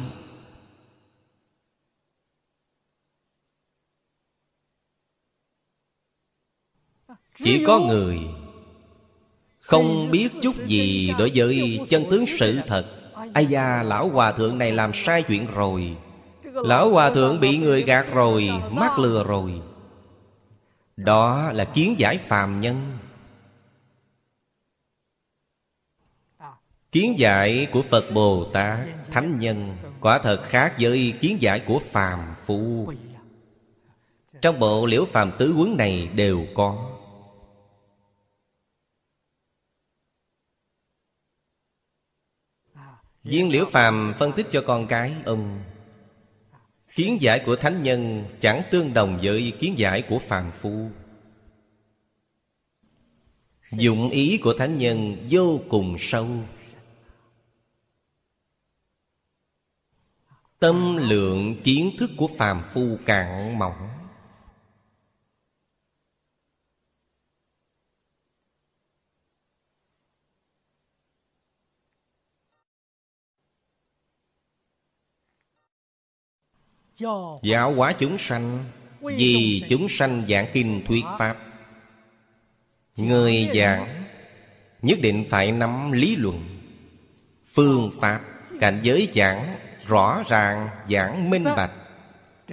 [7.36, 8.43] Chỉ có người
[9.64, 12.86] không biết chút gì đối với chân tướng sự thật.
[13.34, 15.98] Ai da, lão hòa thượng này làm sai chuyện rồi.
[16.44, 19.62] Lão hòa thượng bị người gạt rồi, mắc lừa rồi.
[20.98, 22.98] Đó là kiến giải phàm nhân.
[26.92, 28.80] Kiến giải của Phật Bồ Tát
[29.12, 32.92] Thánh Nhân Quả thật khác với kiến giải của phàm phu.
[34.42, 36.93] Trong bộ liễu phàm tứ quấn này đều có.
[43.24, 45.64] Viên liễu phàm phân tích cho con cái, ông,
[46.96, 50.90] Kiến giải của thánh nhân chẳng tương đồng với kiến giải của phàm phu.
[53.72, 56.28] Dụng ý của thánh nhân vô cùng sâu.
[60.60, 63.93] Tâm lượng kiến thức của phàm phu cạn mỏng.
[77.42, 78.66] Giáo hóa chúng sanh
[79.02, 81.38] Vì chúng sanh giảng kinh thuyết Pháp.
[82.98, 84.04] Người giảng
[84.82, 86.60] Nhất định phải nắm lý luận
[87.48, 88.22] Phương pháp
[88.60, 91.72] Cảnh giới giảng rõ ràng giảng minh bạch.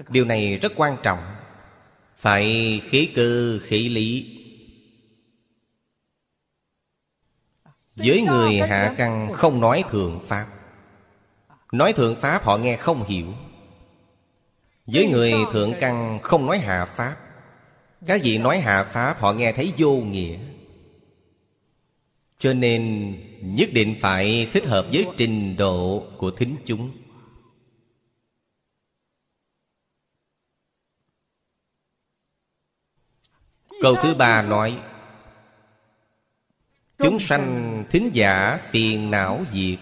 [0.09, 1.35] Điều này rất quan trọng.
[2.17, 4.37] Phải khí cư khí lý.
[7.97, 10.47] Với người hạ căn không nói thượng pháp.
[11.73, 13.27] Nói thượng pháp họ nghe không hiểu
[14.93, 17.17] với người thượng căn không nói hạ pháp.
[18.07, 20.39] Các vị nói hạ pháp họ nghe thấy vô nghĩa.
[22.39, 26.91] Cho nên nhất định phải thích hợp với trình độ của thính chúng.
[33.83, 34.79] Câu thứ ba nói
[36.99, 39.79] Chúng sanh thính giả phiền não diệt.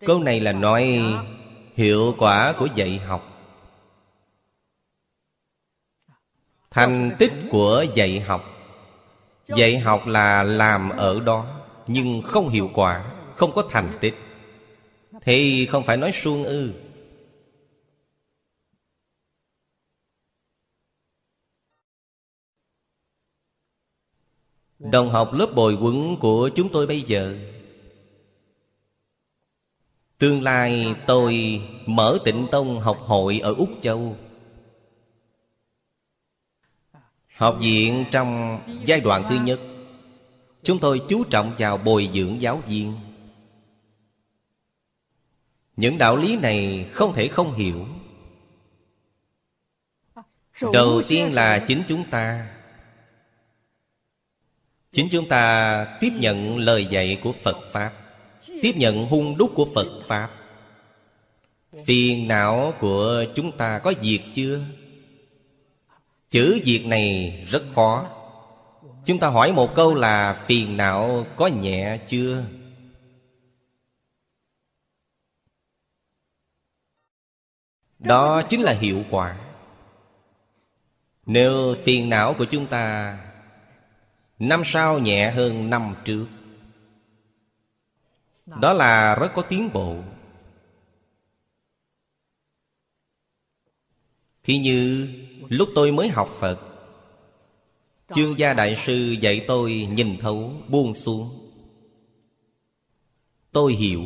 [0.00, 1.00] Câu này là nói
[1.74, 3.30] hiệu quả của dạy học.
[6.70, 8.44] Thành tích của dạy học.
[9.48, 14.14] Dạy học là làm ở đó, Nhưng không hiệu quả, Không có thành tích.
[15.22, 16.72] Thì không phải nói suông ư.
[24.78, 27.53] Đồng học lớp bồi quấn của chúng tôi bây giờ
[30.24, 34.16] Tương lai tôi mở tịnh tông học hội ở Úc Châu.
[37.36, 39.60] Học viện trong giai đoạn thứ nhất,
[40.62, 42.96] Chúng tôi chú trọng vào bồi dưỡng giáo viên.
[45.76, 47.86] Những đạo lý này không thể không hiểu.
[50.72, 52.56] Đầu tiên là chính chúng ta.
[54.92, 58.03] Chính chúng ta tiếp nhận lời dạy của phật pháp
[58.62, 60.30] tiếp nhận hung đúc của phật pháp.
[61.84, 64.60] Phiền não của chúng ta có diệt chưa?
[66.30, 68.10] Chữ diệt này rất khó.
[69.04, 72.44] Chúng ta hỏi một câu là phiền não có nhẹ chưa?
[77.98, 79.38] Đó chính là hiệu quả.
[81.26, 83.16] Nếu phiền não của chúng ta
[84.38, 86.26] Năm sau nhẹ hơn năm trước
[88.46, 89.96] đó là rất có tiến bộ.
[94.42, 95.08] Thì như
[95.48, 96.74] lúc tôi mới học Phật
[98.14, 101.50] Chương gia đại sư dạy tôi nhìn thấu buông xuống.
[103.52, 104.04] Tôi hiểu.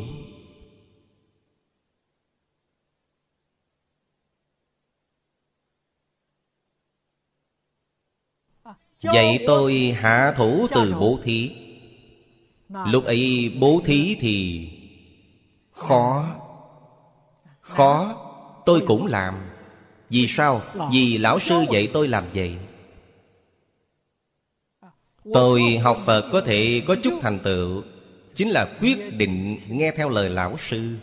[8.99, 11.68] Dạy tôi hạ thủ từ bố thí
[12.69, 14.69] Lúc ấy bố thí thì
[15.71, 16.25] Khó.
[17.61, 18.15] Khó,
[18.65, 19.35] Tôi cũng làm.
[20.09, 20.61] Vì sao?
[20.91, 22.55] Vì lão sư dạy tôi làm vậy.
[25.33, 27.83] Tôi học Phật có thể có chút thành tựu,
[28.35, 30.95] Chính là quyết định nghe theo lời lão sư.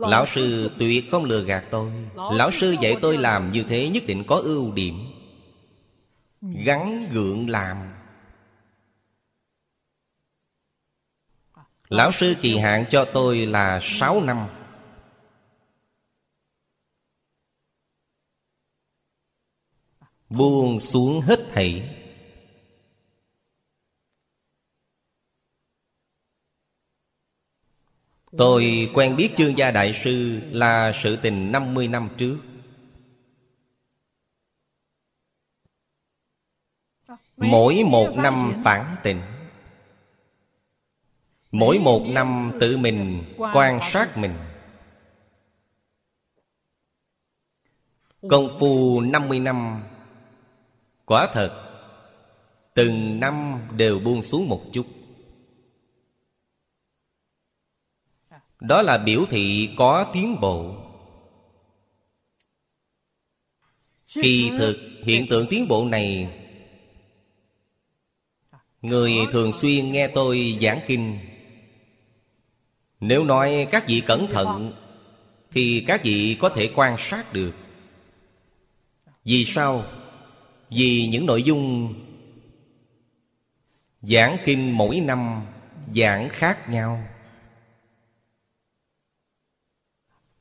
[0.00, 1.92] Lão sư tuyệt không lừa gạt tôi
[2.32, 4.94] Lão sư dạy tôi làm như thế nhất định có ưu điểm.
[6.40, 7.76] Gắn gượng làm.
[11.88, 14.46] Lão sư kỳ hạn cho tôi là 6 năm.
[20.28, 21.99] Buông xuống hết thảy
[28.36, 32.38] Tôi quen biết chương gia đại sư là sự tình 50 năm trước.
[37.36, 39.20] Mỗi một năm phản tỉnh
[41.52, 43.24] Mỗi một năm tự mình
[43.54, 44.34] quan sát mình.
[48.28, 49.82] Công phu 50 năm,
[51.04, 51.66] Quả thật,
[52.74, 54.86] Từng năm đều buông xuống một chút.
[58.60, 60.74] Đó là biểu thị có tiến bộ.
[64.14, 66.28] Kỳ thực, hiện tượng tiến bộ này,
[68.82, 71.18] Người thường xuyên nghe tôi giảng kinh.
[73.00, 74.72] Nếu nói các vị cẩn thận,
[75.52, 77.52] Thì các vị có thể quan sát được.
[79.24, 79.84] Vì sao?
[80.70, 81.94] Vì những nội dung
[84.02, 85.46] Giảng kinh mỗi năm
[85.94, 87.02] giảng khác nhau.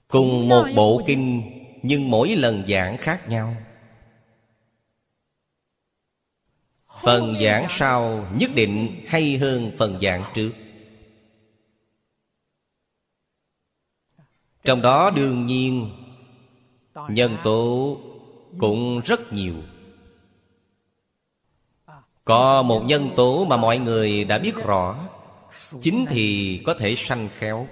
[0.10, 1.43] Cùng một bộ kinh
[1.82, 3.55] Nhưng mỗi lần giảng khác nhau.
[7.01, 10.51] Phần giảng sau nhất định hay hơn phần giảng trước.
[14.64, 15.91] Trong đó đương nhiên
[17.10, 17.97] Nhân tố
[18.60, 19.55] cũng rất nhiều.
[22.26, 25.10] Có một nhân tố mà mọi người đã biết rõ
[25.82, 27.68] Chính thì có thể sanh khéo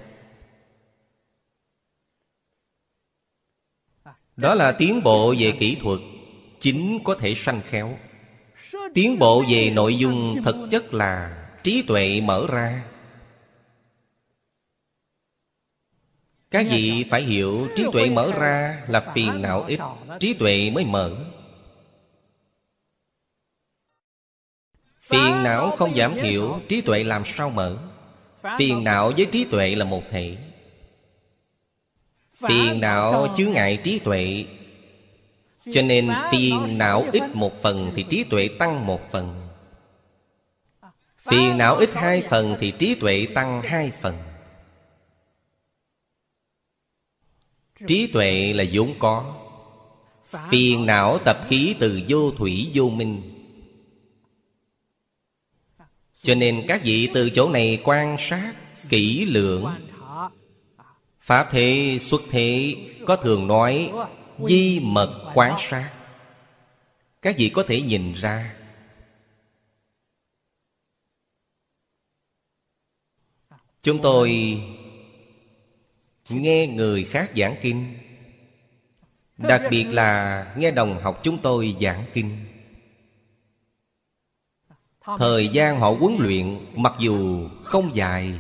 [4.37, 5.99] Đó là tiến bộ về kỹ thuật,
[6.59, 7.97] Chính có thể sanh khéo.
[8.93, 12.83] Tiến bộ về nội dung thực chất là trí tuệ mở ra.
[16.51, 19.79] Các vị phải hiểu trí tuệ mở ra là phiền não ít,
[20.19, 21.15] Trí tuệ mới mở.
[25.01, 27.77] Phiền não không giảm thiểu, Trí tuệ làm sao mở?
[28.57, 30.37] Phiền não với trí tuệ là một thể.
[32.39, 34.45] Phiền não chứa ngại trí tuệ.
[35.71, 39.47] Cho nên phiền não ít một phần Thì trí tuệ tăng một phần.
[41.17, 44.17] Phiền não ít hai phần Thì trí tuệ tăng hai phần.
[47.87, 49.35] Trí tuệ là vốn có.
[50.49, 53.21] Phiền não tập khí từ vô thủy vô minh.
[56.21, 58.53] Cho nên các vị từ chỗ này quan sát
[58.89, 59.65] kỹ lưỡng
[61.27, 62.75] Pháp thế xuất thế,
[63.05, 63.91] có thường nói,
[64.47, 65.93] Di mật quán sát.
[67.21, 68.55] Các vị có thể nhìn ra.
[73.81, 74.57] Chúng tôi
[76.29, 77.97] nghe người khác giảng kinh.
[79.37, 82.45] Đặc biệt là nghe đồng học chúng tôi giảng kinh.
[85.17, 88.39] Thời gian họ huấn luyện, Mặc dù không dài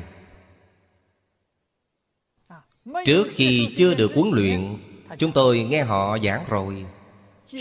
[3.05, 4.77] Trước khi chưa được huấn luyện,
[5.17, 6.85] Chúng tôi nghe họ giảng rồi.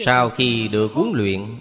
[0.05, 1.59] Sau khi được huấn luyện,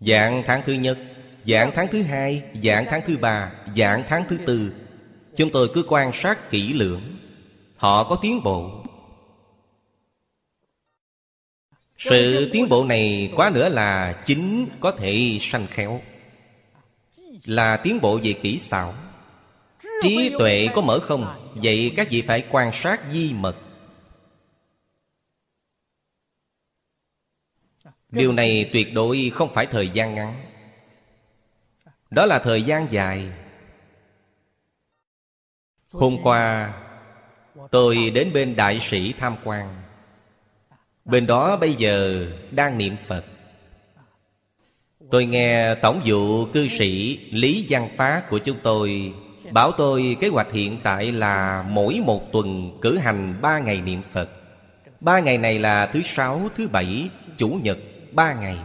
[0.00, 0.98] Dạng tháng thứ nhất,
[1.46, 4.72] Dạng tháng thứ hai, Dạng tháng thứ ba, Dạng tháng thứ tư,
[5.36, 7.02] Chúng tôi cứ quan sát kỹ lưỡng.
[7.76, 8.84] Họ có tiến bộ.
[11.98, 16.00] Sự tiến bộ này quá nữa là Chính có thể sanh khéo.
[17.44, 18.94] Là tiến bộ về kỹ xảo.
[20.02, 21.37] Trí tuệ có mở không?
[21.62, 23.56] Vậy các vị phải quan sát di mật.
[28.08, 30.44] Điều này tuyệt đối không phải thời gian ngắn.
[32.10, 33.32] Đó là thời gian dài.
[35.92, 36.72] Hôm qua,
[37.70, 39.82] Tôi đến bên đại sĩ tham quan.
[41.04, 43.24] Bên đó bây giờ đang niệm Phật.
[45.10, 49.14] Tôi nghe tổng vụ cư sĩ Lý Văn Phá của chúng tôi
[49.48, 49.52] Dạ.
[49.52, 54.02] Bảo tôi kế hoạch hiện tại là mỗi một tuần cử hành ba ngày niệm
[54.12, 54.30] Phật.
[55.00, 57.78] Ba ngày này là thứ sáu, thứ bảy, chủ nhật,
[58.12, 58.58] ba ngày.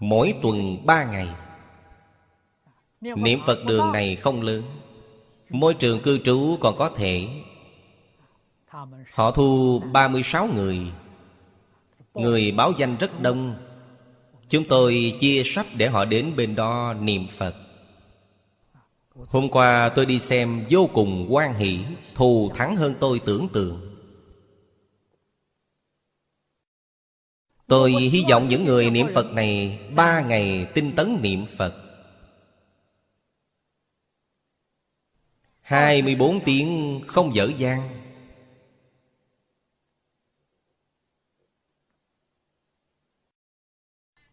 [0.00, 1.28] Mỗi tuần ba ngày.
[3.00, 4.62] Niệm Phật đường này không lớn.
[5.50, 7.28] Môi trường cư trú còn có thể.
[9.14, 10.78] Họ thu 36 người.
[12.14, 13.67] Người báo danh rất đông.
[14.48, 17.54] Chúng tôi chia sắp để họ đến bên đó niệm Phật.
[19.14, 21.78] Hôm qua tôi đi xem vô cùng quan hỷ,
[22.14, 23.80] Thù thắng hơn tôi tưởng tượng.
[27.66, 31.74] Tôi hy vọng những người niệm Phật này Ba ngày tinh tấn niệm Phật.
[35.60, 37.97] 24 tiếng không dở dang.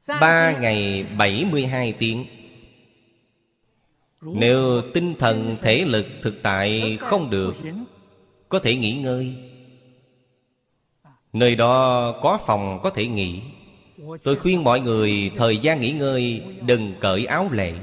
[0.07, 2.25] Ba ngày 72 tiếng.
[4.21, 7.55] Nếu tinh thần thể lực thực tại không được
[8.49, 9.35] Có thể nghỉ ngơi.
[11.33, 13.41] Nơi đó có phòng có thể nghỉ.
[14.23, 17.73] Tôi khuyên mọi người thời gian nghỉ ngơi Đừng cởi áo lễ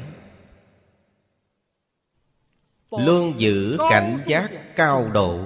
[2.91, 5.41] Luôn giữ cảnh giác cao độ.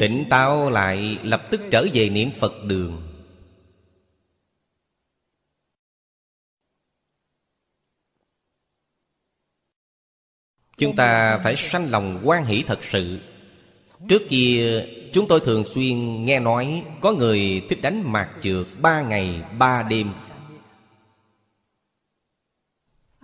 [0.00, 3.13] Tỉnh táo lại lập tức trở về niệm Phật đường
[10.76, 13.18] Chúng ta phải sanh lòng quan hỷ thật sự.
[14.08, 19.02] Trước kia, chúng tôi thường xuyên nghe nói Có người thích đánh mạc trượt ba
[19.02, 20.12] ngày, ba đêm.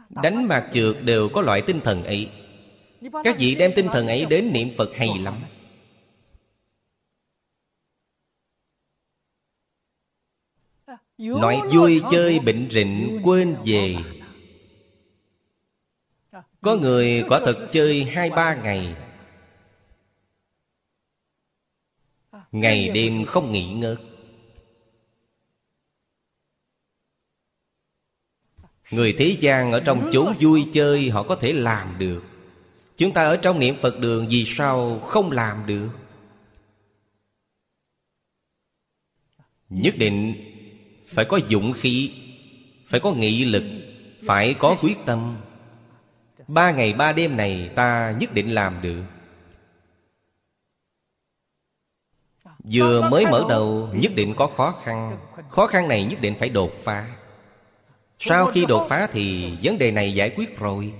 [0.08, 2.28] Đánh mạc trượt đều có loại tinh thần ấy.
[3.24, 5.34] Các vị đem tinh thần ấy đến niệm Phật hay lắm.
[11.18, 13.96] Nói vui chơi bệnh rịnh, quên về
[16.60, 18.96] có người quả thật chơi hai ba ngày.
[22.52, 24.00] Ngày đêm không nghỉ ngớt
[28.90, 32.22] Người thế gian ở trong chốn vui chơi Họ có thể làm được.
[32.96, 35.88] Chúng ta ở trong niệm Phật đường Vì sao không làm được?
[39.68, 40.34] Nhất định
[41.06, 42.12] Phải có dũng khí,
[42.86, 43.64] Phải có nghị lực,
[44.22, 45.36] Phải có quyết tâm.
[46.54, 49.02] Ba ngày ba đêm này ta nhất định làm được.
[52.64, 55.18] Vừa mới mở đầu nhất định có khó khăn.
[55.48, 57.16] Khó khăn này nhất định phải đột phá.
[58.18, 60.92] Sau khi đột phá thì vấn đề này giải quyết rồi.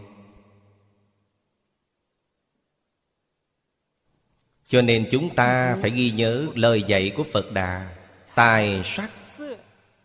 [4.64, 7.96] Cho nên chúng ta phải ghi nhớ lời dạy của Phật Đà.
[8.34, 9.11] Tài sắc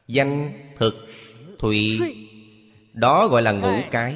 [0.08, 1.08] Danh thực
[1.60, 2.00] Thụy
[2.94, 4.16] Đó gọi là ngũ cái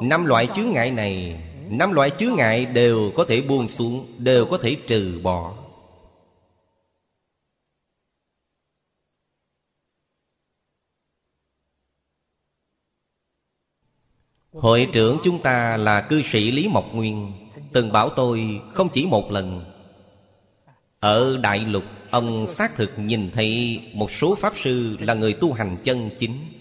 [0.00, 1.40] Năm loại chướng ngại này,
[1.70, 5.54] Năm loại chướng ngại đều có thể buông xuống, Đều có thể trừ bỏ.
[14.52, 17.32] Hội trưởng chúng ta là cư sĩ Lý Mộc Nguyên,
[17.72, 19.64] Từng bảo tôi không chỉ một lần.
[21.00, 25.52] Ở Đại Lục, Ông xác thực nhìn thấy Một số Pháp Sư là người tu
[25.52, 26.51] hành chân chính.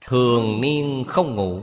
[0.00, 1.62] Thường niên không ngủ.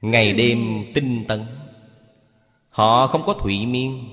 [0.00, 1.46] Ngày đêm tinh tấn,
[2.70, 4.08] Họ không có thụy miên.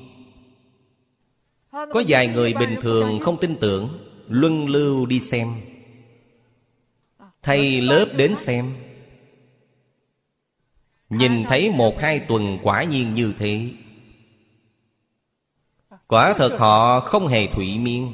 [1.72, 3.90] Có vài người bình thường không tin tưởng,
[4.28, 5.62] Luân lưu đi xem.
[7.42, 8.76] Thay lớp đến xem.
[11.10, 13.72] Nhìn thấy một hai tuần quả nhiên như thế.
[16.08, 18.14] Quả thật họ không hề thụy miên.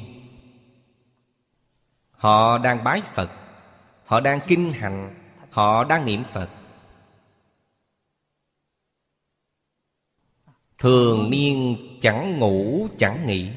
[2.24, 3.30] Họ đang bái Phật.
[4.04, 5.14] Họ đang kinh hành
[5.50, 6.48] Họ đang niệm Phật.
[10.78, 13.50] Thường niên chẳng ngủ, chẳng nghỉ.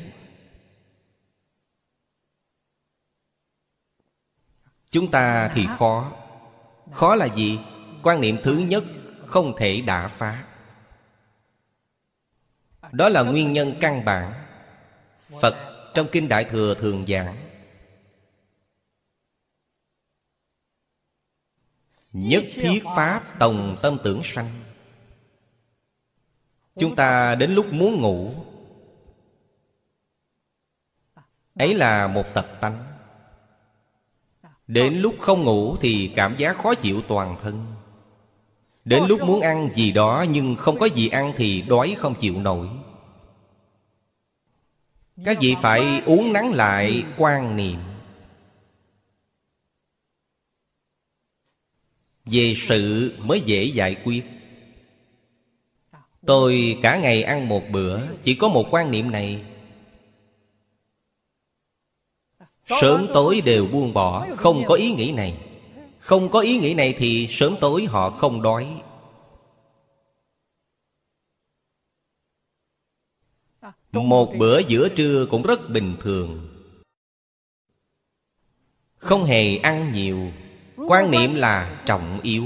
[4.90, 6.12] Chúng ta thì khó.
[6.92, 7.60] Khó là gì?
[8.04, 8.84] Quan niệm thứ nhất,
[9.26, 10.44] không thể đả phá.
[12.92, 14.34] Đó là nguyên nhân căn bản.
[15.42, 15.56] Phật
[15.94, 17.47] trong Kinh Đại Thừa thường giảng
[22.14, 24.50] Nhất thiết Pháp tòng tâm tưởng sanh.
[26.80, 28.32] Chúng ta đến lúc muốn ngủ.
[31.56, 32.84] Ấy là một tập tánh.
[34.68, 37.66] Đến lúc không ngủ thì cảm giác khó chịu toàn thân.
[38.86, 42.40] Đến lúc muốn ăn gì đó nhưng không có gì ăn thì đói không chịu
[42.40, 42.70] nổi.
[45.26, 47.80] Các vị phải uống nắng lại quan niệm.
[52.32, 54.26] Về sự mới dễ giải quyết.
[56.26, 59.46] Tôi cả ngày ăn một bữa, Chỉ có một quan niệm này.
[62.66, 65.38] Sớm tối đều buông bỏ, Không có ý nghĩ này.
[66.00, 68.82] Không có ý nghĩ này thì sớm tối họ không đói.
[73.92, 76.48] Một bữa giữa trưa cũng rất bình thường.
[78.98, 80.32] Không hề ăn nhiều.
[80.88, 82.46] Quan niệm là trọng yếu.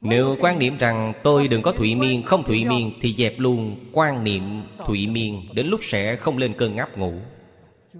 [0.00, 3.76] Nếu quan niệm rằng tôi đừng có thụy miên, Không thụy miên thì dẹp luôn.
[3.92, 7.12] Quan niệm thụy miên Đến lúc sẽ không lên cơn ngáp ngủ,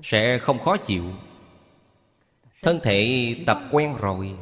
[0.02, 1.04] Sẽ không khó chịu.
[2.62, 4.32] Thân thể tập quen rồi.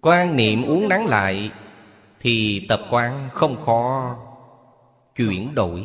[0.00, 1.50] Quan niệm uống nắng lại
[2.20, 4.16] Thì tập quán không khó
[5.16, 5.84] Chuyển đổi.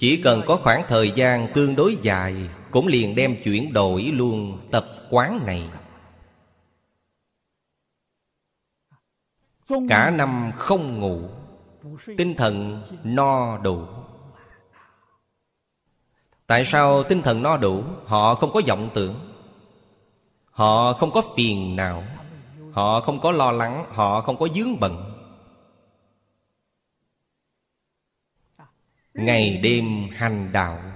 [0.00, 4.68] Chỉ cần có khoảng thời gian tương đối dài Cũng liền đem chuyển đổi luôn
[4.70, 5.68] tập quán này.
[9.88, 11.20] Cả năm không ngủ,
[12.16, 13.84] Tinh thần no đủ.
[16.46, 17.82] Tại sao tinh thần no đủ?
[18.06, 19.14] Họ không có vọng tưởng.
[20.50, 22.04] Họ không có phiền não.
[22.72, 23.86] Họ không có lo lắng.
[23.90, 25.09] Họ không có dướng bận.
[29.14, 30.90] Ngày đêm hành đạo.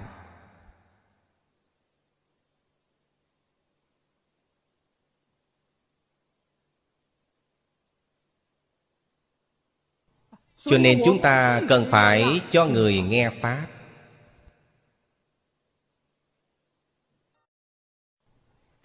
[10.57, 13.67] Cho nên chúng ta cần phải cho người nghe Pháp.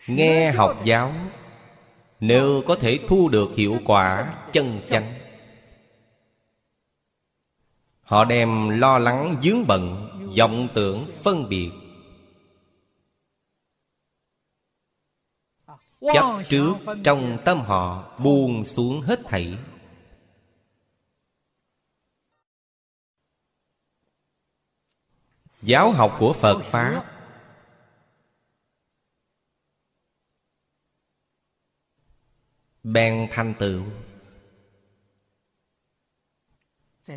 [0.08, 1.14] Nghe học giáo,
[2.20, 5.19] Nếu có thể thu được hiệu quả chân chánh
[8.10, 11.70] Họ đem lo lắng dướng bận, vọng tưởng phân biệt.
[16.00, 19.58] Chấp trước trong tâm họ, buông xuống hết thảy.
[25.60, 27.04] Giáo học của Phật Pháp.
[32.82, 33.82] Bèn thành tựu.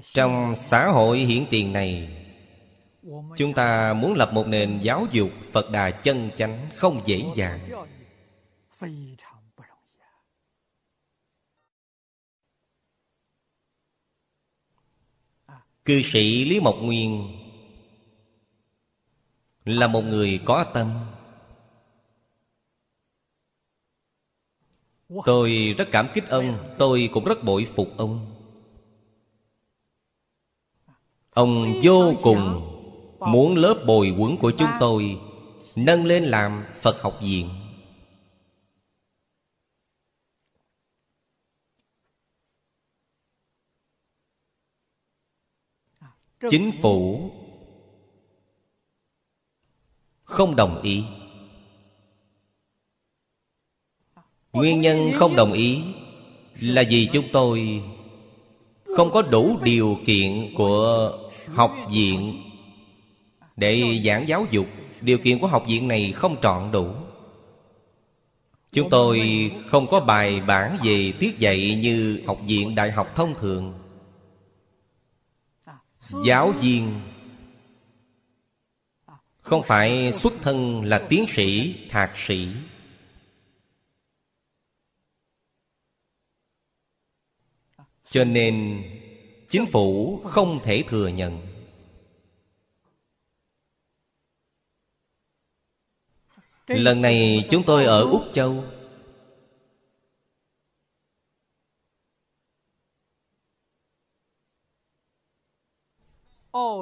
[0.02, 2.10] Trong xã hội hiện tiền này,
[3.38, 7.66] Chúng ta muốn lập một nền giáo dục Phật Đà chân chánh không dễ dàng.
[15.86, 17.40] Cư sĩ Lý Mộc Nguyên
[19.66, 21.06] Là một người có tâm.
[25.26, 28.33] Tôi rất cảm kích ông, Tôi cũng rất bội phục ông.
[31.34, 32.70] Ông vô cùng
[33.20, 35.20] muốn lớp bồi quấn của chúng tôi
[35.76, 37.50] Nâng lên làm Phật học viện.
[46.50, 47.32] Chính phủ
[50.24, 51.04] Không đồng ý.
[54.54, 55.82] Nguyên nhân không đồng ý
[56.60, 57.84] Là vì chúng tôi
[58.96, 62.44] Không có đủ điều kiện của học viện.
[63.56, 64.68] Để giảng giáo dục
[65.04, 66.96] Điều kiện của học viện này không trọn đủ.
[68.72, 69.22] Chúng tôi
[69.68, 73.80] không có bài bản về tiết dạy như học viện đại học thông thường.
[76.26, 77.02] Giáo viên
[79.42, 82.48] Không phải xuất thân là tiến sĩ, thạc sĩ.
[88.06, 88.84] Cho nên
[89.54, 91.40] Chính phủ không thể thừa nhận.
[96.68, 98.64] Lần này chúng tôi ở Úc Châu.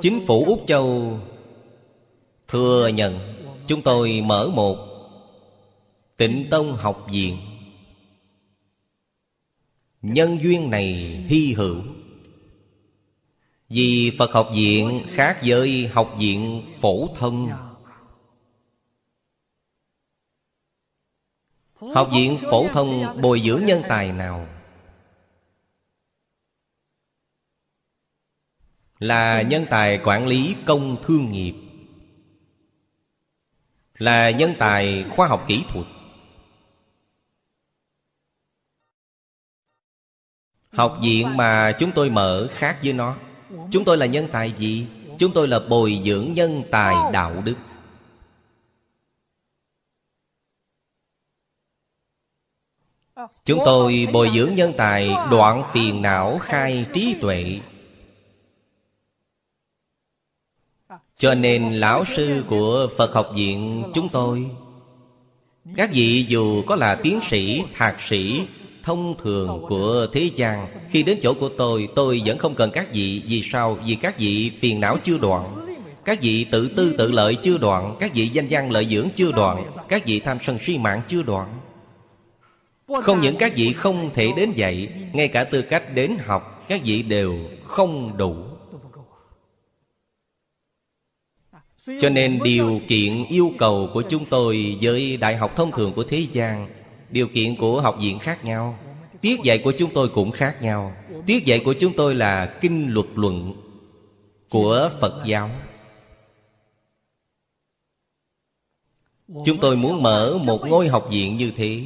[0.02, 1.20] Chính phủ Úc Châu
[2.48, 3.20] Thừa nhận
[3.68, 4.78] Chúng tôi mở một
[6.18, 7.38] Tịnh Tông học viện.
[10.02, 10.94] Nhân duyên này
[11.28, 11.82] hy hữu.
[13.74, 17.50] Vì Phật học viện khác với học viện phổ thông.
[21.76, 24.48] Học viện phổ thông bồi dưỡng nhân tài nào?
[29.00, 31.56] Là nhân tài quản lý công thương nghiệp.
[33.98, 35.86] Là nhân tài khoa học kỹ thuật.
[40.70, 43.18] Học viện mà chúng tôi mở khác với nó.
[43.72, 44.88] Chúng tôi là nhân tài gì?
[45.20, 47.56] Chúng tôi là bồi dưỡng nhân tài đạo đức
[53.46, 57.60] Chúng tôi bồi dưỡng nhân tài đoạn phiền não khai trí tuệ
[61.18, 64.50] Cho nên lão sư của Phật học viện chúng tôi
[65.76, 68.46] Các vị dù có là tiến sĩ, thạc sĩ
[68.84, 70.68] Thông thường của thế gian.
[70.90, 73.24] Khi đến chỗ của tôi Tôi vẫn không cần các vị.
[73.28, 73.78] Vì sao?
[73.86, 75.44] Vì các vị phiền não chưa đoạn.
[76.06, 77.96] Các vị tự tư tự lợi chưa đoạn.
[78.00, 79.64] Các vị danh văn lợi dưỡng chưa đoạn.
[79.88, 81.60] Các vị tham sân suy mạng chưa đoạn.
[83.04, 86.82] Không những các vị không thể đến dạy, Ngay cả tư cách đến học, Các
[86.86, 88.36] vị đều không đủ.
[92.00, 96.04] Cho nên điều kiện yêu cầu của chúng tôi Với đại học thông thường của
[96.04, 96.81] thế gian
[97.12, 98.80] Điều kiện của học viện khác nhau.
[99.22, 100.96] Tiết dạy của chúng tôi cũng khác nhau.
[101.26, 103.54] Tiết dạy của chúng tôi là kinh luật luận
[104.50, 105.50] Của Phật giáo.
[109.46, 111.84] Chúng tôi muốn mở một ngôi học viện như thế.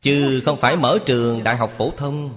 [0.00, 2.34] Chứ không phải mở trường đại học phổ thông.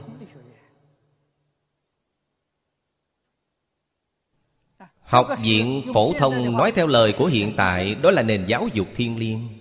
[5.01, 8.88] Học viện phổ thông nói theo lời của hiện tại, Đó là nền giáo dục
[8.95, 9.59] thiên liêng.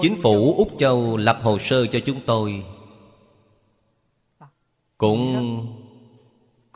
[0.00, 2.64] Chính phủ Úc Châu lập hồ sơ cho chúng tôi.
[4.98, 5.66] Cũng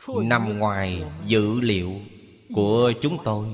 [0.07, 1.93] nằm ngoài dữ liệu
[2.53, 3.47] của chúng tôi.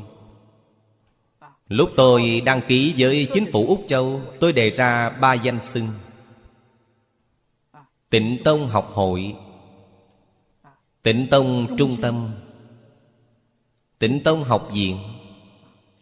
[1.67, 5.87] Lúc tôi đăng ký với chính phủ Úc Châu Tôi đề ra ba danh xưng.
[8.09, 9.35] Tịnh Tông học hội
[11.03, 12.29] Tịnh Tông trung tâm
[13.99, 14.97] Tịnh Tông học viện.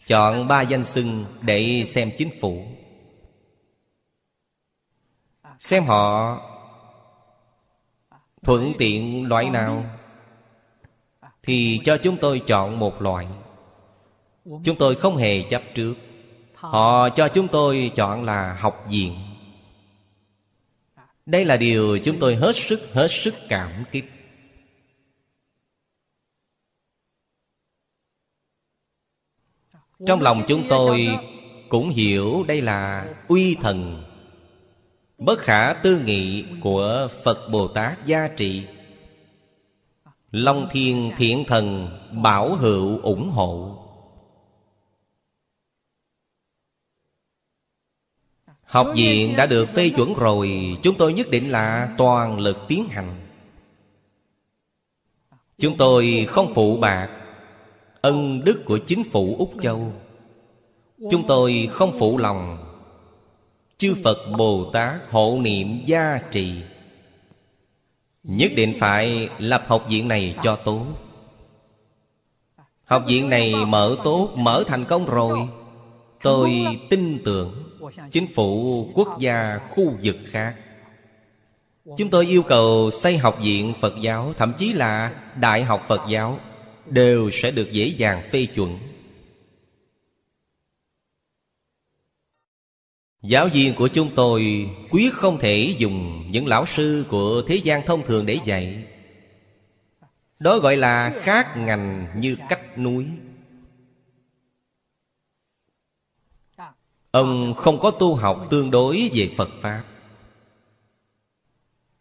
[0.07, 2.65] Chọn ba danh xưng để xem chính phủ
[5.61, 6.37] Xem họ
[8.43, 9.85] Thuận tiện loại nào
[11.43, 13.27] Thì cho chúng tôi chọn một loại.
[14.63, 15.93] Chúng tôi không hề chấp trước.
[16.53, 19.19] Họ cho chúng tôi chọn là học viện.
[21.25, 24.05] Đây là điều chúng tôi hết sức hết sức cảm kích.
[30.07, 31.07] Trong lòng chúng tôi
[31.69, 34.10] cũng hiểu đây là uy thần.
[35.25, 38.67] Bất khả tư nghị của Phật Bồ Tát gia trị
[40.31, 43.77] Long thiên thiện thần bảo hữu ủng hộ.
[48.63, 50.51] Học viện đã được phê chuẩn rồi,
[50.83, 53.27] Chúng tôi nhất định là toàn lực tiến hành.
[55.57, 57.09] Chúng tôi không phụ bạc
[58.01, 59.93] Ân đức của chính phủ Úc Châu.
[61.11, 62.70] Chúng tôi không phụ lòng
[63.81, 66.53] Chư Phật Bồ Tát hộ niệm gia trì.
[68.23, 70.85] Nhất định phải lập học viện này cho tốt.
[72.83, 75.39] Học viện này mở tốt, mở thành công rồi.
[76.23, 77.63] Tôi tin tưởng
[78.11, 80.55] Chính phủ quốc gia khu vực khác.
[81.97, 86.01] Chúng tôi yêu cầu xây học viện Phật giáo Thậm chí là Đại học Phật
[86.09, 86.39] giáo
[86.85, 88.77] Đều sẽ được dễ dàng phê chuẩn.
[93.21, 97.85] Giáo viên của chúng tôi quyết không thể dùng những lão sư của thế gian
[97.85, 98.83] thông thường để dạy.
[100.39, 103.05] Đó gọi là khác ngành như cách núi
[107.11, 109.83] Ông không có tu học tương đối về Phật Pháp.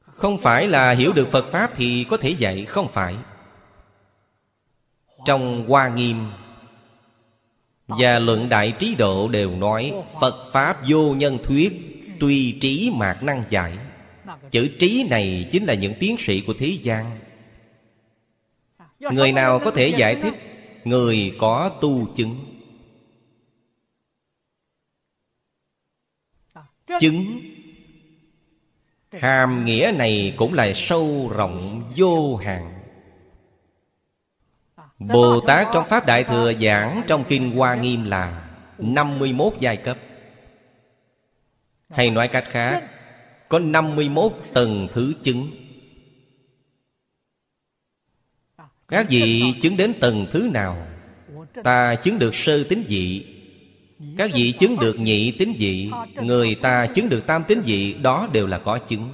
[0.01, 3.17] Không phải là hiểu được Phật Pháp thì có thể dạy, Không phải.
[5.25, 6.31] Trong Hoa Nghiêm
[7.99, 13.23] và luận đại trí độ đều nói, Phật Pháp vô nhân thuyết Tuy trí mạc
[13.23, 13.79] năng giải.
[14.51, 17.21] Chữ trí này chính là những tiến sĩ của thế gian.
[19.01, 20.35] Người nào có thể giải thích?
[20.85, 22.37] Người có tu chứng.
[27.01, 27.41] Chứng.
[29.13, 32.80] Hàm nghĩa này cũng là sâu rộng vô hạn.
[35.01, 38.49] Bồ Tát trong Pháp Đại Thừa giảng trong Kinh Hoa Nghiêm là
[38.79, 39.99] 51 giai cấp.
[41.91, 42.85] Hay nói cách khác
[43.49, 45.51] Có 51 tầng thứ chứng.
[48.89, 50.87] Các vị chứng đến tầng thứ nào
[51.65, 53.27] Ta chứng được sơ tính vị.
[54.17, 58.29] Các vị chứng được nhị tính vị Người ta chứng được tam tính vị Đó
[58.33, 59.13] đều là có chứng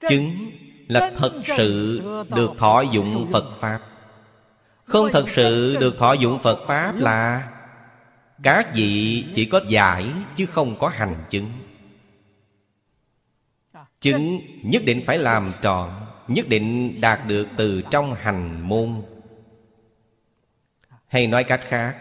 [0.00, 0.30] Chứng
[0.88, 3.80] là thật sự được thọ dụng Phật Pháp.
[4.84, 7.48] Không thật sự được thọ dụng Phật Pháp là
[8.42, 11.50] Các vị chỉ có giải chứ không có hành chứng.
[14.00, 15.90] Chứng nhất định phải làm trọn
[16.28, 19.02] Nhất định đạt được từ trong hành môn.
[21.06, 21.96] Hay nói cách khác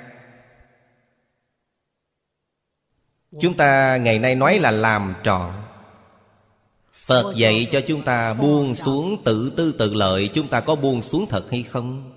[3.41, 5.51] Chúng ta ngày nay nói là làm trọn
[7.07, 11.01] Phật dạy cho chúng ta buông xuống tự tư tự lợi, Chúng ta có buông
[11.01, 12.11] xuống thật hay không?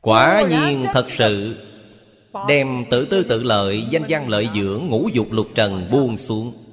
[0.00, 1.56] Quả nhiên thật sự,
[2.48, 6.65] Đem tự tư tự lợi, Danh văn lợi dưỡng, Ngũ dục lục trần buông xuống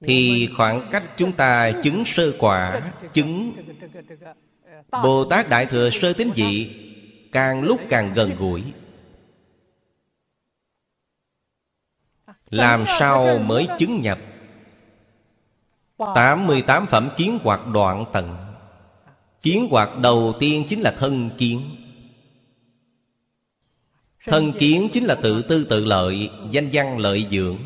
[0.00, 3.52] Thì khoảng cách chúng ta chứng sơ quả, Chứng
[4.90, 6.70] Bồ Tát Đại Thừa sơ tín dị
[7.32, 8.62] Càng lúc càng gần gũi.
[12.50, 14.18] Làm sao mới chứng nhập?
[16.14, 18.36] 88 phẩm kiến hoạt đoạn tận.
[19.42, 21.76] Kiến hoạt đầu tiên chính là thân kiến.
[24.26, 27.58] Thân kiến chính là tự tư tự lợi, Danh văn lợi dưỡng.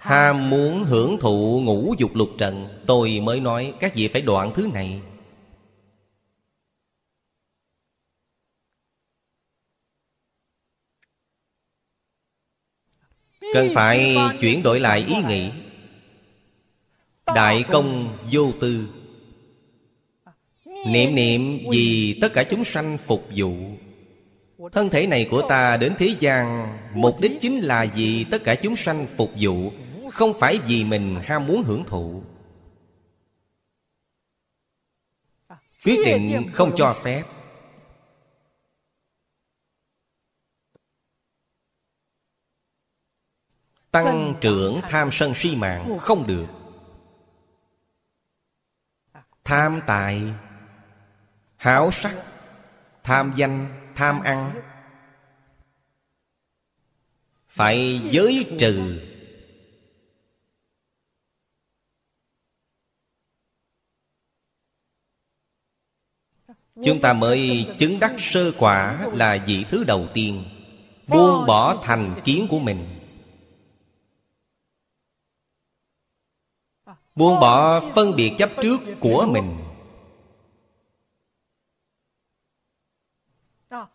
[0.00, 4.52] Ham muốn hưởng thụ ngũ dục lục trần, Tôi mới nói các vị phải đoạn
[4.54, 5.00] thứ này.
[13.54, 15.50] Cần phải chuyển đổi lại ý nghĩ.
[17.34, 18.88] Đại công vô tư.
[20.86, 23.54] Niệm niệm vì tất cả chúng sanh phục vụ.
[24.72, 28.54] Thân thể này của ta đến thế gian, Mục đích chính là vì tất cả
[28.54, 29.72] chúng sanh phục vụ.
[30.10, 32.22] Không phải vì mình ham muốn hưởng thụ.
[35.84, 37.24] Quyết định không cho phép.
[43.90, 46.46] Tăng trưởng tham sân si mạng không được.
[49.44, 50.22] Tham tài
[51.56, 52.24] Háo sắc
[53.02, 54.52] Tham danh Tham ăn.
[57.48, 59.06] Phải giới trừ
[66.84, 70.44] Chúng ta mới chứng đắc sơ quả là vị thứ đầu tiên,
[71.06, 72.88] Buông bỏ thành kiến của mình.
[77.14, 79.56] Buông bỏ phân biệt chấp trước của mình.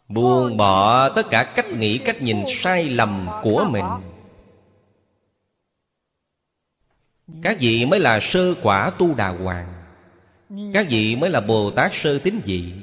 [0.07, 3.85] Buông bỏ tất cả cách nghĩ, cách nhìn sai lầm của mình.
[7.41, 9.74] Các vị mới là sơ quả tu đà hoàng.
[10.73, 12.73] Các vị mới là Bồ Tát sơ tín vị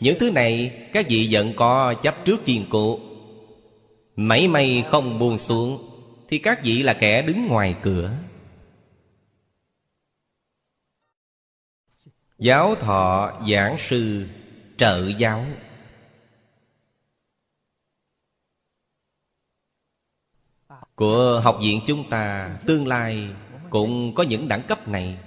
[0.00, 3.00] Những thứ này các vị vẫn có chấp trước kiên cố.
[4.16, 5.90] Mảy may không buông xuống,
[6.28, 8.12] Thì các vị là kẻ đứng ngoài cửa.
[12.38, 14.26] Giáo thọ giảng sư
[14.76, 15.46] trợ giáo.
[20.94, 23.28] Của học viện chúng ta Tương lai
[23.70, 25.18] cũng có những đẳng cấp này.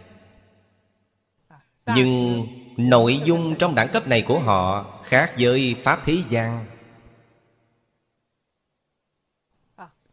[1.86, 6.66] Nhưng nội dung trong đẳng cấp này của họ Khác với Pháp thế gian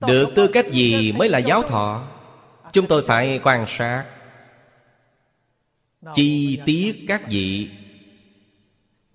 [0.00, 2.08] Được tư cách gì mới là giáo thọ?
[2.72, 4.04] Chúng tôi phải quan sát
[6.14, 7.70] chi tiết các vị.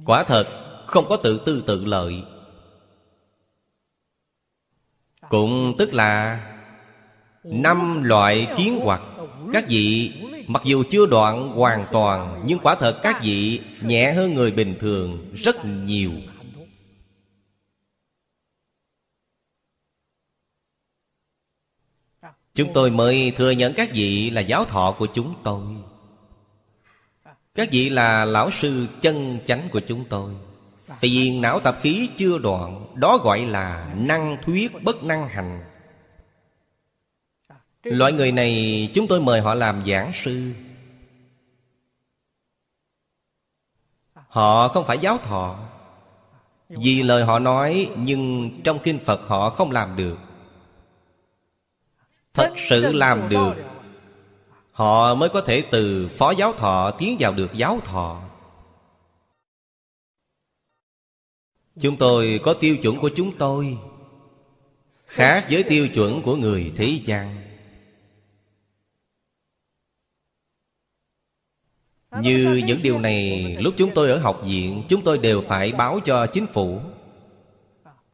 [0.05, 0.47] quả thật
[0.87, 2.23] không có tự tư tự lợi.
[5.29, 6.39] Cũng tức là
[7.43, 9.01] năm loại kiến hoặc
[9.53, 10.13] các vị
[10.47, 14.75] Mặc dù chưa đoạn hoàn toàn, Nhưng quả thật các vị nhẹ hơn người bình
[14.79, 16.11] thường rất nhiều.
[22.55, 25.61] Chúng tôi mới thừa nhận các vị là giáo thọ của chúng tôi.
[27.55, 30.31] Các vị là lão sư chân chánh của chúng tôi.
[30.99, 35.63] Phiền não tập khí chưa đoạn, Đó gọi là năng thuyết bất năng hành.
[37.85, 40.51] Loại người này chúng tôi mời họ làm giảng sư.
[44.13, 45.59] Họ không phải giáo thọ.
[46.69, 50.17] Vì lời họ nói Nhưng trong kinh Phật họ không làm được.
[52.33, 53.53] Thật sự làm được.
[54.71, 58.21] Họ mới có thể từ phó giáo thọ Tiến vào được giáo thọ.
[61.79, 63.77] Chúng tôi có tiêu chuẩn của chúng tôi
[65.05, 67.44] Khác với tiêu chuẩn của người thế gian
[72.21, 75.99] Như những điều này Lúc chúng tôi ở học viện Chúng tôi đều phải báo
[75.99, 76.79] cho chính phủ.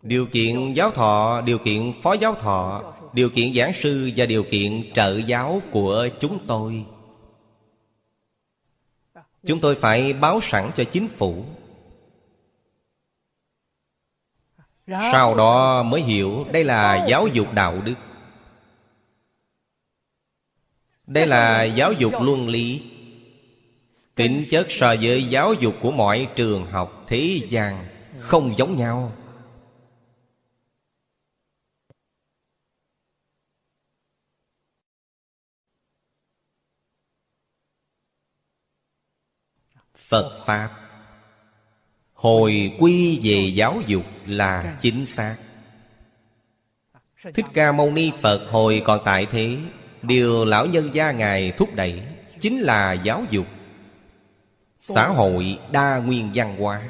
[0.02, 4.44] Điều kiện giáo thọ Điều kiện phó giáo thọ Điều kiện giảng sư Và điều
[4.44, 6.86] kiện trợ giáo của chúng tôi.
[9.46, 11.46] Chúng tôi phải báo sẵn cho chính phủ.
[14.88, 17.96] Sau đó mới hiểu Đây là giáo dục đạo đức.
[21.08, 22.91] Đây là giáo dục luân lý
[24.22, 27.88] Tính chất so với giáo dục của mọi trường học thế gian,
[28.20, 29.14] Không giống nhau.
[39.96, 40.70] Phật Pháp.
[42.14, 45.38] Hồi quy về giáo dục là chính xác.
[47.34, 49.58] Thích Ca Mâu Ni Phật hồi còn tại thế.
[50.02, 52.02] Điều lão nhân gia Ngài thúc đẩy
[52.40, 53.48] Chính là giáo dục.
[54.84, 56.90] Xã hội đa nguyên văn hóa.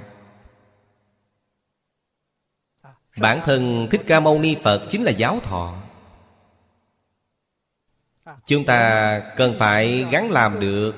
[3.18, 5.84] Bản thân Thích Ca Mâu Ni Phật chính là giáo thọ.
[8.46, 10.96] Chúng ta cần phải gắn làm được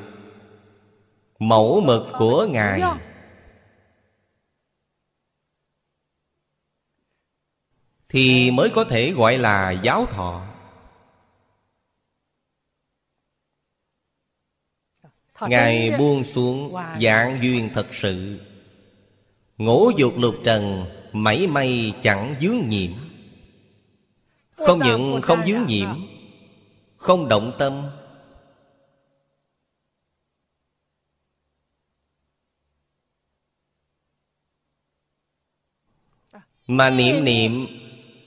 [1.39, 2.81] Mẫu mực của Ngài.
[8.09, 10.52] Thì mới có thể gọi là giáo thọ.
[15.49, 18.39] Ngài buông xuống dạng duyên thật sự.
[19.57, 22.91] Ngũ dục lục trần Mảy may chẳng dướng nhiễm
[24.51, 25.89] Không những không dướng nhiễm
[26.97, 27.29] Không?
[27.29, 27.89] động tâm.
[36.67, 37.67] Mà niệm niệm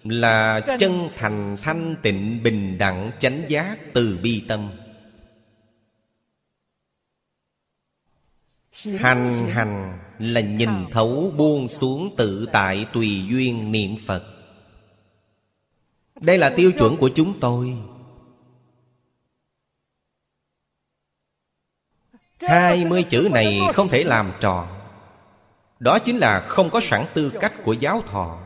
[0.05, 4.71] là chân thành thanh tịnh bình đẳng chánh giác từ bi tâm
[8.85, 14.25] Hành hành là nhìn thấu buông xuống tự tại tùy duyên niệm Phật.
[16.21, 17.79] Đây là tiêu chuẩn của chúng tôi.
[22.41, 24.81] Hai mươi chữ này không thể làm tròn
[25.79, 28.39] Đó chính là không có sẵn tư cách của giáo thọ.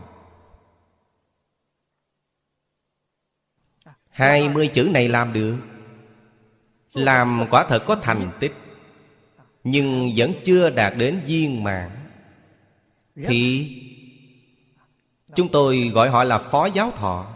[4.08, 5.56] Hai mươi chữ này làm được?
[6.92, 8.52] Làm quả thật có thành tích
[9.64, 11.90] Nhưng vẫn chưa đạt đến viên mãn.
[13.16, 13.68] Thì
[15.34, 17.26] Chúng tôi gọi họ là phó giáo thọ.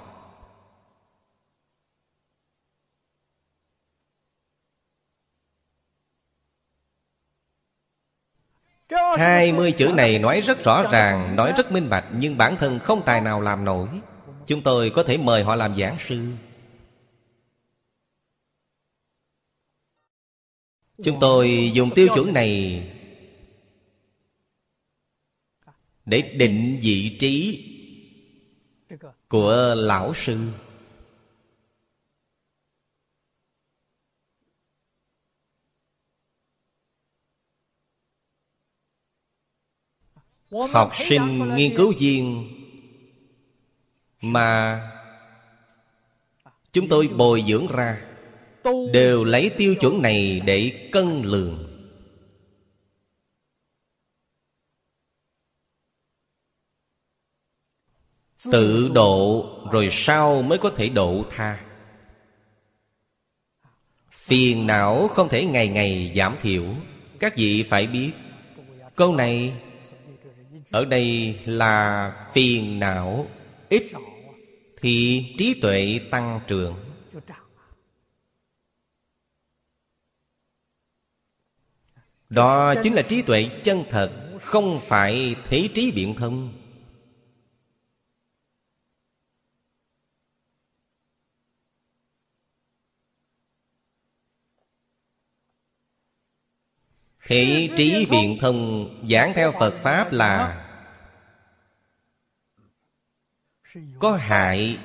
[9.19, 12.79] Hai mươi chữ này nói rất rõ ràng Nói rất minh bạch Nhưng bản thân
[12.79, 13.89] không tài nào làm nổi.
[14.47, 16.27] Chúng tôi có thể mời họ làm giảng sư
[21.03, 22.83] Chúng tôi dùng tiêu chuẩn này
[26.05, 27.65] Để định vị trí
[29.29, 30.39] Của lão sư.
[40.51, 42.49] Học sinh nghiên cứu viên
[44.21, 44.81] Mà
[46.73, 48.14] Chúng tôi bồi dưỡng ra
[48.93, 51.71] đều lấy tiêu chuẩn này để cân lường.
[58.53, 61.65] Tự độ rồi sau mới có thể độ tha.
[64.11, 66.65] Phiền não không thể ngày ngày giảm thiểu,
[67.21, 68.11] các vị phải biết.
[68.95, 69.53] Câu này
[70.71, 73.27] ở đây là phiền não,
[73.69, 73.83] ít
[74.81, 76.75] thì trí tuệ tăng trưởng.
[82.35, 84.11] Đó chính là trí tuệ chân thật
[84.41, 86.53] Không phải thế trí biện thông
[97.27, 100.61] Thị trí biện thông giảng theo Phật Pháp là
[103.99, 104.79] Có hại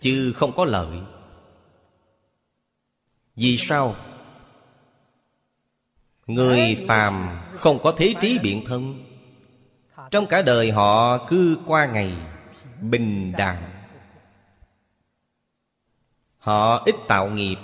[0.00, 0.98] Chứ không có lợi.
[3.36, 3.96] Vì sao?
[6.26, 9.04] Người phàm không có thế trí biện thân.
[10.10, 12.16] Trong cả đời họ cứ qua ngày
[12.80, 13.72] Bình đẳng.
[16.38, 17.56] Họ ít tạo nghiệp.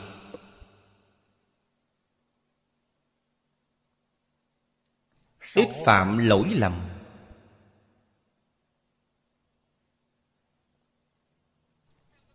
[5.55, 6.89] Ít phạm lỗi lầm.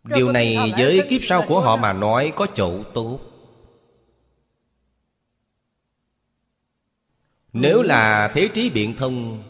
[0.04, 3.27] Điều này với kiếp sau của họ mà nói có chỗ tốt.
[7.52, 9.44] Nếu là thế trí biện thông,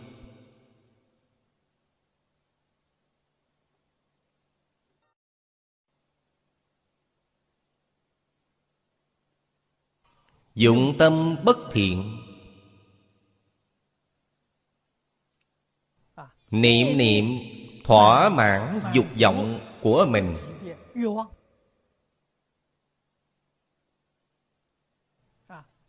[10.54, 12.18] Dụng tâm bất thiện,
[16.50, 17.24] Niệm niệm
[17.84, 20.34] thỏa mãn dục vọng của mình.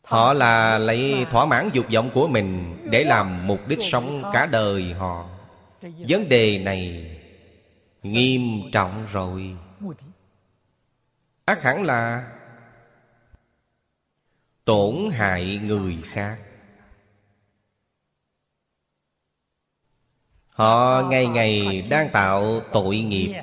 [0.09, 4.45] Họ là lấy thỏa mãn dục vọng của mình Để làm mục đích sống cả
[4.45, 5.29] đời họ.
[5.81, 7.15] Vấn đề này
[8.03, 8.41] Nghiêm
[8.71, 9.55] trọng rồi.
[11.45, 12.31] Ác hẳn là
[14.65, 16.37] Tổn hại người khác.
[20.53, 23.41] Họ ngày ngày đang tạo tội nghiệp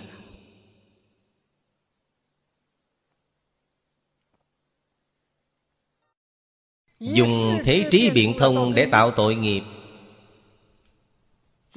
[7.00, 9.62] Dùng thế trí biện thông để tạo tội nghiệp.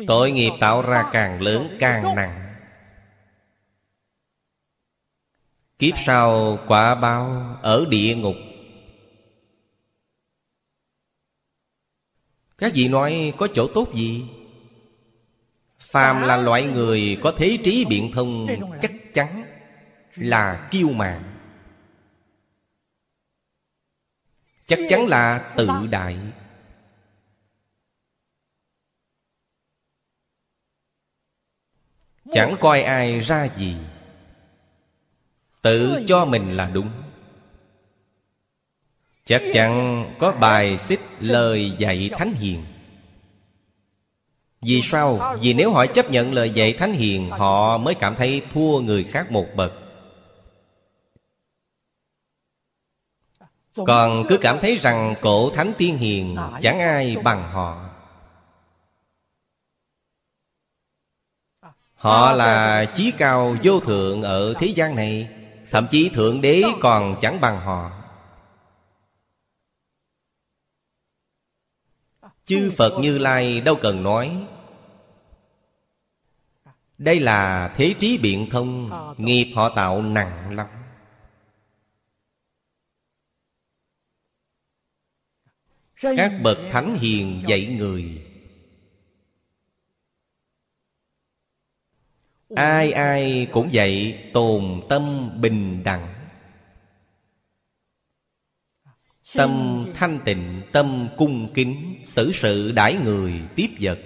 [0.07, 2.55] Tội nghiệp tạo ra càng lớn càng nặng.
[5.79, 8.35] Kiếp sau quả báo ở địa ngục.
[12.57, 14.25] Các vị nói có chỗ tốt gì?
[15.79, 18.47] Phàm là loại người có thế trí biện thông,
[18.81, 19.45] chắc chắn
[20.15, 21.28] Là kiêu mạn.
[24.69, 26.17] Chắc chắn là tự đại.
[32.31, 33.75] Chẳng coi ai ra gì.
[35.61, 36.89] Tự cho mình là đúng.
[39.25, 42.65] Chắc chắn có bài xích lời dạy Thánh Hiền.
[44.61, 45.37] Vì sao?
[45.41, 49.03] Vì nếu họ chấp nhận lời dạy Thánh Hiền, Họ mới cảm thấy thua người
[49.03, 49.88] khác một bậc.
[53.75, 57.89] Còn cứ cảm thấy rằng cổ thánh tiên hiền Chẳng ai bằng họ.
[61.95, 65.29] Họ là chí cao vô thượng ở thế gian này
[65.71, 67.91] Thậm chí Thượng Đế còn chẳng bằng họ.
[72.45, 74.43] Chư Phật Như Lai đâu cần nói.
[76.97, 80.67] Đây là thế trí biện thông Nghiệp họ tạo nặng lắm
[86.01, 88.25] Các bậc thánh hiền dạy người.
[92.55, 96.13] Ai ai cũng dạy tồn tâm bình đẳng.
[99.35, 103.99] Tâm thanh tịnh, tâm cung kính Xử sự đãi người tiếp vật.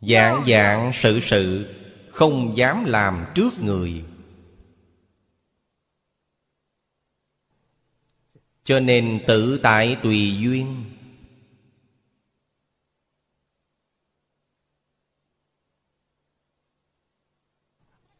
[0.00, 1.74] Dạng dạng sự sự
[2.10, 4.04] Không dám làm trước người.
[8.64, 10.84] Cho nên tự tại tùy duyên.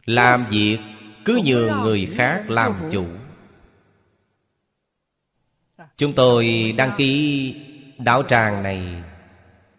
[0.05, 0.79] Làm việc
[1.25, 3.07] cứ nhường người khác làm chủ.
[5.97, 7.55] Chúng tôi đăng ký
[7.99, 9.03] đạo tràng này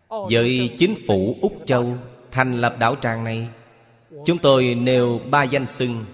[0.09, 1.97] Với chính phủ Úc Châu
[2.31, 3.47] Thành lập đạo tràng này.
[4.25, 6.05] Chúng tôi nêu ba danh xưng.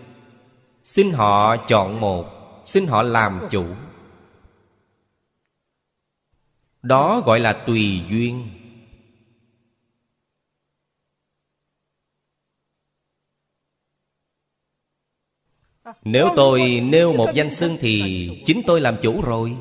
[0.83, 2.25] Xin họ chọn một
[2.65, 3.65] Xin họ làm chủ
[6.81, 8.47] đó gọi là tùy duyên.
[16.03, 19.57] Nếu tôi nêu một danh xưng thì chính tôi làm chủ rồi.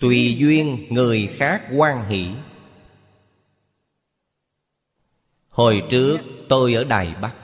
[0.00, 2.28] Tùy duyên người khác quan hỷ.
[5.48, 6.18] Hồi trước
[6.48, 7.41] tôi ở Đài Bắc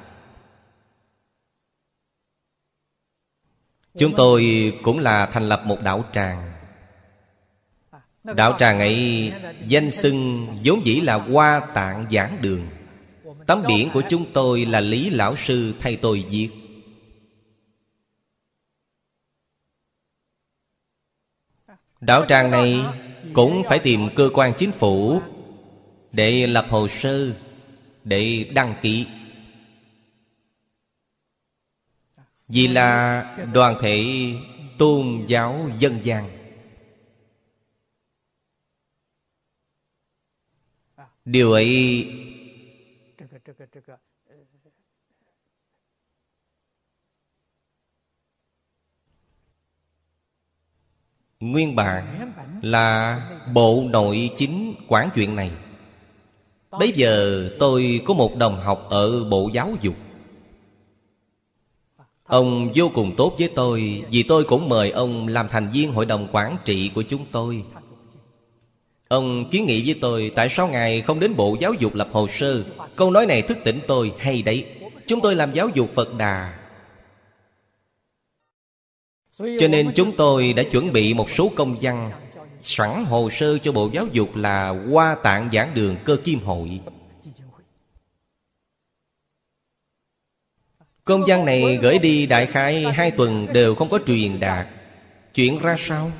[3.98, 6.52] Chúng tôi cũng là thành lập một đạo tràng.
[8.24, 9.32] Đạo tràng ấy
[9.66, 12.68] danh xưng vốn dĩ là Hoa Tạng Giảng Đường.
[13.46, 16.48] Tấm biển của chúng tôi là Lý Lão Sư thay tôi viết.
[22.00, 22.84] Đạo tràng này
[23.32, 25.20] cũng phải tìm cơ quan chính phủ
[26.12, 27.32] Để lập hồ sơ,
[28.04, 29.06] Để đăng ký.
[32.48, 33.22] Vì là
[33.52, 34.04] đoàn thể
[34.78, 36.30] tôn giáo dân gian.
[41.24, 42.06] Điều ấy
[51.40, 53.20] Nguyên bản là
[53.54, 55.52] Bộ Nội Chính quản chuyện này.
[56.70, 59.94] Bây giờ tôi có một đồng học ở Bộ Giáo dục.
[62.28, 66.06] Ông vô cùng tốt với tôi, Vì tôi cũng mời ông làm thành viên hội
[66.06, 67.62] đồng quản trị của chúng tôi.
[69.08, 72.28] Ông kiến nghị với tôi, Tại sao Ngài không đến Bộ Giáo dục lập hồ
[72.28, 72.64] sơ?
[72.96, 74.66] Câu nói này thức tỉnh tôi, hay đấy.
[75.06, 76.58] Chúng tôi làm giáo dục Phật Đà.
[79.38, 82.10] Cho nên chúng tôi đã chuẩn bị một số công văn,
[82.62, 86.80] Sẵn hồ sơ cho Bộ Giáo dục là Hoa tạng giảng đường cơ kim hội.
[91.08, 94.66] Công văn này gửi đi đại khái hai tuần đều không có truyền đạt
[95.34, 96.10] Chuyện ra sao?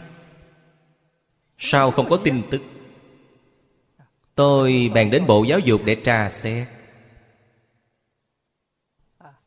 [1.58, 2.62] Sao không có tin tức?
[4.34, 6.68] Tôi bèn đến Bộ Giáo dục để tra xét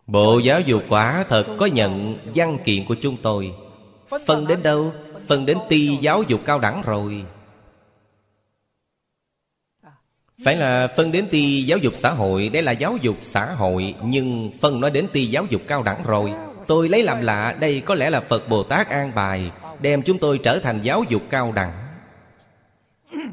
[0.07, 3.51] Bộ Giáo dục quả thật có nhận văn kiện của chúng tôi
[4.27, 4.93] Phân đến đâu?
[5.27, 7.23] Phân đến ti giáo dục cao đẳng rồi
[10.43, 13.95] phải là phân đến ti giáo dục xã hội, Đây là giáo dục xã hội,
[14.03, 16.31] Nhưng phân nói đến ti giáo dục cao đẳng rồi.
[16.67, 20.17] Tôi lấy làm lạ, Đây có lẽ là Phật Bồ Tát an bài, Đem chúng
[20.17, 21.71] tôi trở thành giáo dục cao đẳng.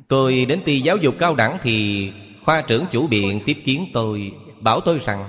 [0.08, 2.10] Tôi đến ti giáo dục cao đẳng thì
[2.44, 5.28] Khoa trưởng chủ biện tiếp kiến tôi, Bảo tôi rằng,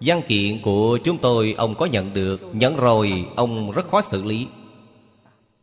[0.00, 2.40] Văn kiện của chúng tôi, ông có nhận được.
[2.52, 4.46] Nhận rồi, ông rất khó xử lý.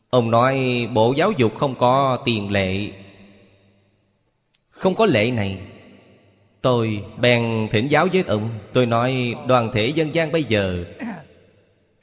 [0.10, 2.90] Ông nói, Bộ Giáo dục không có tiền lệ
[4.76, 5.60] không có lệ này.
[6.62, 8.50] Tôi bèn thỉnh giáo với ông.
[8.74, 10.86] Tôi nói, đoàn thể dân gian bây giờ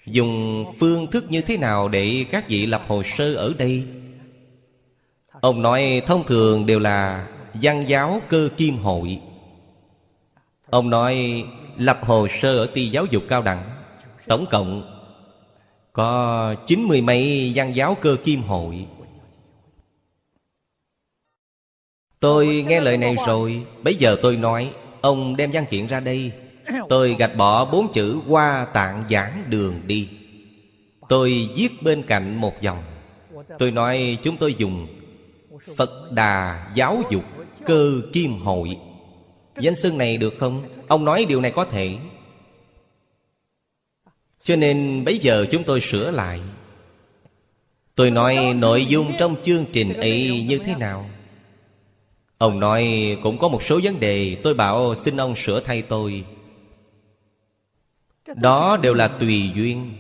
[0.07, 3.85] Dùng phương thức như thế nào để các vị lập hồ sơ ở đây?
[5.41, 9.21] Ông nói, thông thường đều là văn giáo cơ kim hội.
[10.71, 11.45] Ông nói,
[11.79, 13.63] lập hồ sơ ở ti giáo dục cao đẳng,
[14.27, 14.99] Tổng cộng
[15.93, 18.87] có chín mươi mấy văn giáo cơ kim hội.
[22.23, 24.71] Tôi nghe lời này rồi Bây giờ tôi nói,
[25.01, 26.33] Ông đem văn kiện ra đây.
[26.89, 30.09] Tôi gạch bỏ bốn chữ qua tạng giảng đường đi.
[31.09, 32.83] Tôi viết bên cạnh một dòng.
[33.59, 34.87] Tôi nói, chúng tôi dùng
[35.77, 37.25] Phật Đà Giáo dục
[37.67, 38.77] Cơ Kim Hội.
[39.61, 40.63] Danh xưng này được không?
[40.89, 41.97] Ông nói điều này có thể.
[44.43, 46.41] Cho nên bây giờ chúng tôi sửa lại.
[47.95, 51.07] Tôi nói, nội dung trong chương trình ấy như thế nào?
[52.43, 56.25] Ông nói, cũng có một số vấn đề, Tôi bảo xin ông sửa thay tôi.
[58.35, 59.93] Đó đều là tùy duyên.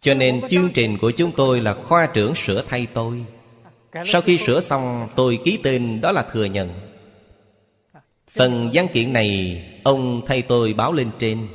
[0.00, 3.24] Cho nên chương trình của chúng tôi là khoa trưởng sửa thay tôi.
[4.06, 6.68] Sau khi sửa xong, tôi ký tên, đó là thừa nhận.
[8.30, 11.48] Phần văn kiện này, Ông thay tôi báo lên trên.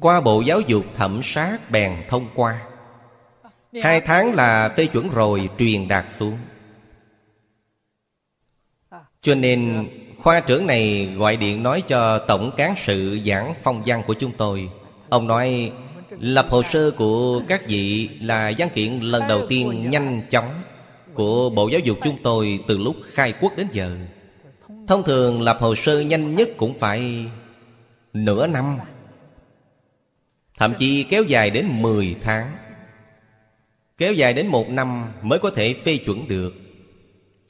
[0.00, 2.62] Qua Bộ Giáo dục thẩm sát bèn thông qua.
[3.82, 6.38] Hai tháng là phê chuẩn rồi, truyền đạt xuống.
[9.22, 9.88] Cho nên
[10.18, 14.32] khoa trưởng này gọi điện nói cho tổng cán sự giảng phong văn của chúng
[14.36, 14.68] tôi.
[15.08, 15.72] Ông nói,
[16.18, 20.62] Lập hồ sơ của các vị là văn kiện lần đầu tiên nhanh chóng
[21.14, 23.96] Của Bộ Giáo dục chúng tôi từ lúc khai quốc đến giờ.
[24.86, 27.24] Thông thường lập hồ sơ nhanh nhất cũng phải
[28.12, 28.78] nửa năm,
[30.58, 32.56] Thậm chí kéo dài đến 10 tháng.
[33.98, 36.61] Kéo dài đến một năm mới có thể phê chuẩn được.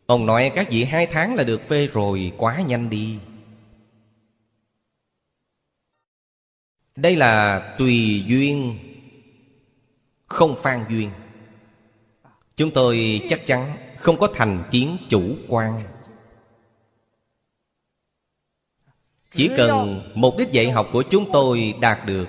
[0.06, 3.18] Ông nói các vị hai tháng là được phê rồi Quá nhanh đi.
[6.96, 8.78] Đây là tùy duyên
[10.26, 11.10] Không phan duyên.
[12.56, 15.80] Chúng tôi chắc chắn không có thành kiến chủ quan.
[19.30, 22.28] Chỉ cần mục đích dạy học của chúng tôi đạt được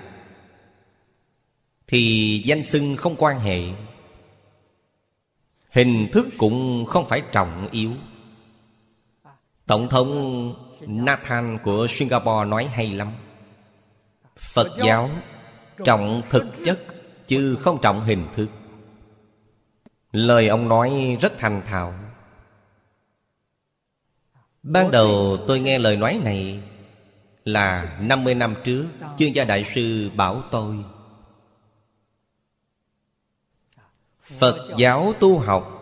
[1.88, 3.60] Thì danh xưng không quan hệ
[5.74, 7.92] Hình thức cũng không phải trọng yếu.
[9.66, 13.12] Tổng thống Nathan của Singapore nói hay lắm.
[14.38, 15.10] Phật giáo
[15.84, 16.80] Trọng thực chất
[17.28, 18.48] Chứ không trọng hình thức.
[20.12, 21.94] Lời ông nói rất thành thạo.
[24.64, 26.60] Ban đầu tôi nghe lời nói này
[27.46, 28.86] Là 50 năm trước
[29.18, 30.76] Chương gia đại sư bảo tôi.
[34.24, 35.80] Phật giáo tu học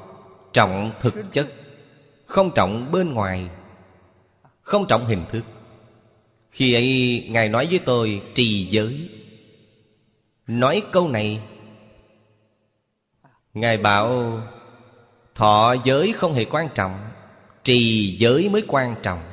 [0.53, 1.47] Trọng thực chất,
[2.25, 3.49] Không trọng bên ngoài,
[4.61, 5.41] Không trọng hình thức.
[6.51, 9.09] Khi ấy, Ngài nói với tôi, trì giới.
[10.47, 11.39] Nói câu này,
[13.53, 14.41] Ngài bảo,
[15.35, 16.99] Thọ giới không hề quan trọng,
[17.63, 19.23] Trì giới mới quan trọng.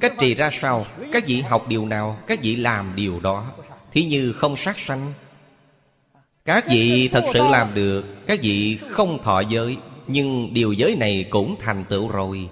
[0.00, 0.86] Cách trì ra sao?
[1.12, 2.18] Các vị học điều nào?
[2.26, 3.52] Các vị làm điều đó,
[3.92, 5.12] Thí như không sát sanh
[6.44, 9.76] các vị thật sự làm được Các vị không thọ giới
[10.06, 12.48] Nhưng điều giới này cũng thành tựu rồi.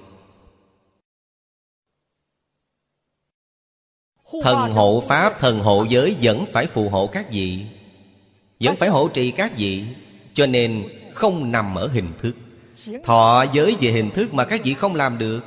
[4.43, 7.66] Thần hộ Pháp, thần hộ giới Vẫn phải phù hộ các vị
[8.60, 9.85] Vẫn phải hỗ trì các vị
[10.35, 12.36] Cho nên không nằm ở hình thức.
[13.05, 15.40] Thọ giới về hình thức mà các vị không làm được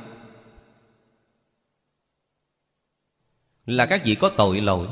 [3.66, 4.86] Là các vị có tội lỗi.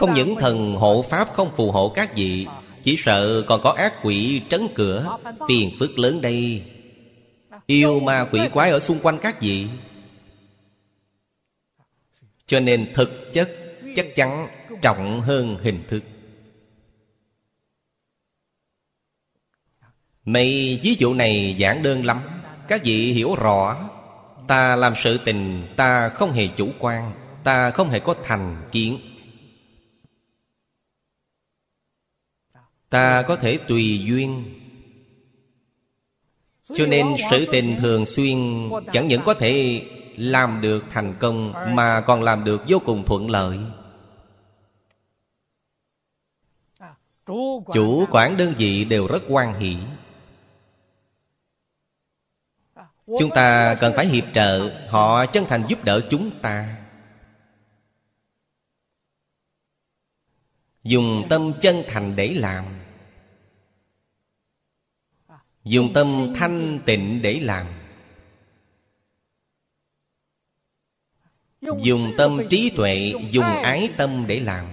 [0.00, 2.46] Không những thần hộ Pháp không phù hộ các vị
[2.82, 5.18] Chỉ sợ còn có ác quỷ trấn cửa
[5.48, 6.62] Phiền phức lớn đây.
[7.66, 9.66] Yêu ma quỷ quái ở xung quanh các vị.
[12.46, 13.50] Cho nên thực chất
[13.96, 14.48] chắc chắn
[14.82, 16.02] trọng hơn hình thức.
[20.24, 22.20] Mấy ví dụ này giản đơn lắm.
[22.68, 23.90] Các vị hiểu rõ
[24.48, 27.12] Ta làm sự tình Ta không hề chủ quan
[27.44, 28.98] Ta không hề có thành kiến
[32.96, 34.60] Ta có thể tùy duyên.
[36.74, 39.84] Cho nên sự tình thường xuyên Chẳng những có thể
[40.16, 43.58] làm được thành công Mà còn làm được vô cùng thuận lợi.
[47.74, 49.76] Chủ quản đơn vị đều rất quan hỷ.
[53.06, 56.76] Chúng ta cần phải hiệp trợ, Họ chân thành giúp đỡ chúng ta.
[60.82, 62.75] Dùng tâm chân thành để làm.
[65.66, 67.66] Dùng tâm thanh tịnh để làm.
[71.60, 74.66] Dùng tâm trí tuệ, Dùng ái tâm để làm.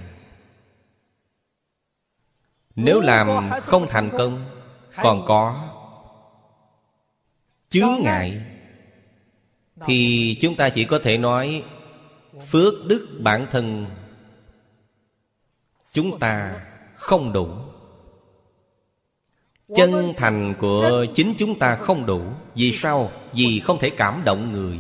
[2.75, 4.45] Nếu làm không thành công,
[4.95, 5.69] Còn có
[7.69, 8.41] chướng ngại,
[9.85, 11.63] thì chúng ta chỉ có thể nói,
[12.51, 13.85] phước đức bản thân
[15.91, 16.65] chúng ta
[16.95, 17.72] không đủ
[19.75, 22.21] chân thành của chính chúng ta không đủ.
[22.55, 23.11] Vì sao?
[23.33, 24.79] Vì không thể cảm động người.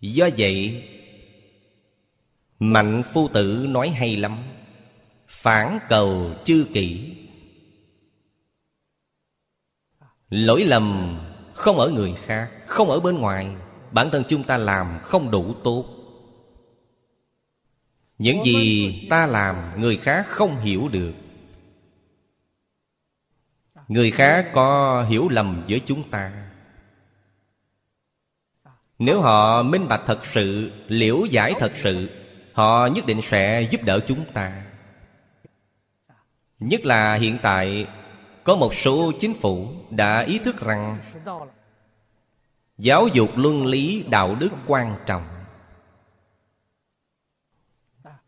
[0.00, 0.84] Do vậy,
[2.58, 4.42] mạnh phu tử nói hay lắm.
[5.28, 7.16] Phản cầu chư kỷ
[10.28, 11.18] Lỗi lầm
[11.54, 13.48] không ở người khác, Không ở bên ngoài.
[13.90, 16.01] Bản thân chúng ta làm không đủ tốt.
[18.22, 21.12] Những gì ta làm, người khác không hiểu được.
[23.88, 26.32] Người khác có hiểu lầm với chúng ta.
[28.98, 32.10] Nếu họ minh bạch thật sự, Liễu giải thật sự,
[32.52, 34.62] Họ nhất định sẽ giúp đỡ chúng ta.
[36.60, 37.86] Nhất là hiện tại,
[38.44, 41.00] Có một số chính phủ đã ý thức rằng
[42.78, 45.41] Giáo dục luân lý đạo đức quan trọng.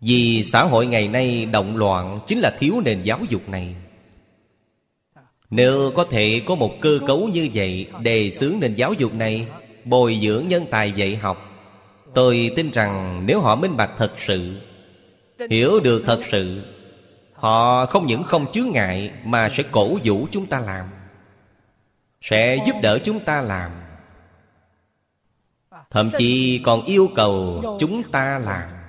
[0.07, 3.75] Vì xã hội ngày nay động loạn Chính là thiếu nền giáo dục này.
[5.51, 9.47] Nếu có thể có một cơ cấu như vậy Đề xướng nền giáo dục này,
[9.85, 11.51] Bồi dưỡng nhân tài dạy học,
[12.15, 14.53] Tôi tin rằng nếu họ minh bạch thật sự,
[15.51, 16.63] Hiểu được thật sự,
[17.33, 20.87] Họ không những không chướng ngại Mà sẽ cổ vũ chúng ta làm,
[22.21, 23.71] Sẽ giúp đỡ chúng ta làm.
[25.91, 28.84] Thậm chí còn yêu cầu chúng ta làm.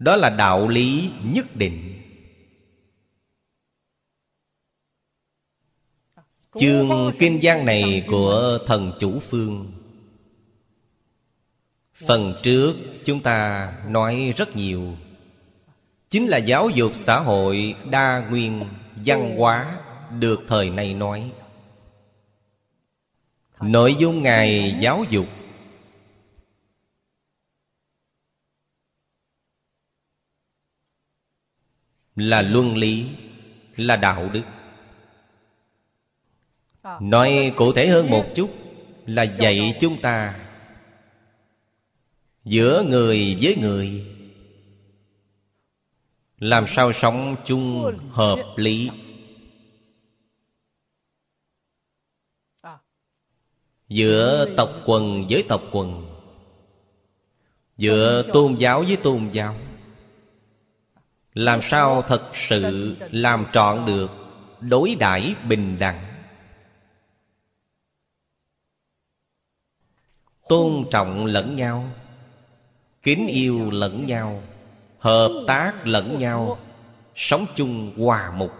[0.00, 2.02] Đó là đạo lý nhất định.
[6.58, 9.72] Chương Kinh Giang này của thần chủ phương.
[11.94, 12.74] Phần trước
[13.04, 14.96] chúng ta nói rất nhiều.
[16.08, 18.64] Chính là giáo dục xã hội đa nguyên
[19.04, 19.78] văn hóa
[20.18, 21.32] Được thời nay nói.
[23.60, 25.26] Nội dung Ngài giáo dục
[32.16, 33.06] Là luân lý,
[33.76, 34.42] Là đạo đức.
[37.00, 38.50] Nói cụ thể hơn một chút
[39.06, 40.46] là dạy chúng ta
[42.44, 44.06] giữa người với người,
[46.38, 48.90] làm sao sống chung hợp lý.
[53.88, 56.16] Giữa tộc quần với tộc quần,
[57.76, 59.56] giữa tôn giáo với tôn giáo
[61.34, 64.10] làm sao thật sự làm trọn được
[64.60, 66.06] đối đãi bình đẳng?
[70.48, 71.90] Tôn trọng lẫn nhau
[73.02, 74.42] kính yêu lẫn nhau
[74.98, 76.58] hợp tác lẫn nhau
[77.14, 78.50] sống chung hòa mục.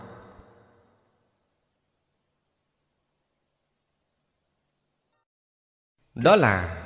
[6.14, 6.76] Đó là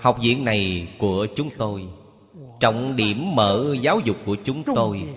[0.00, 1.88] học viện này của chúng tôi.
[2.60, 5.14] Trọng điểm mở giáo dục của chúng tôi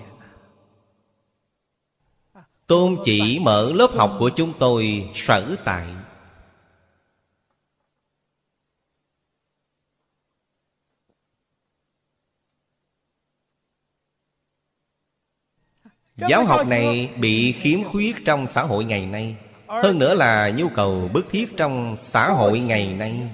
[2.69, 5.85] tôn chỉ mở lớp học của chúng tôi sở tại.
[16.29, 19.35] Giáo học này bị khiếm khuyết trong xã hội ngày nay
[19.67, 23.29] Hơn nữa là nhu cầu bức thiết trong xã hội ngày nay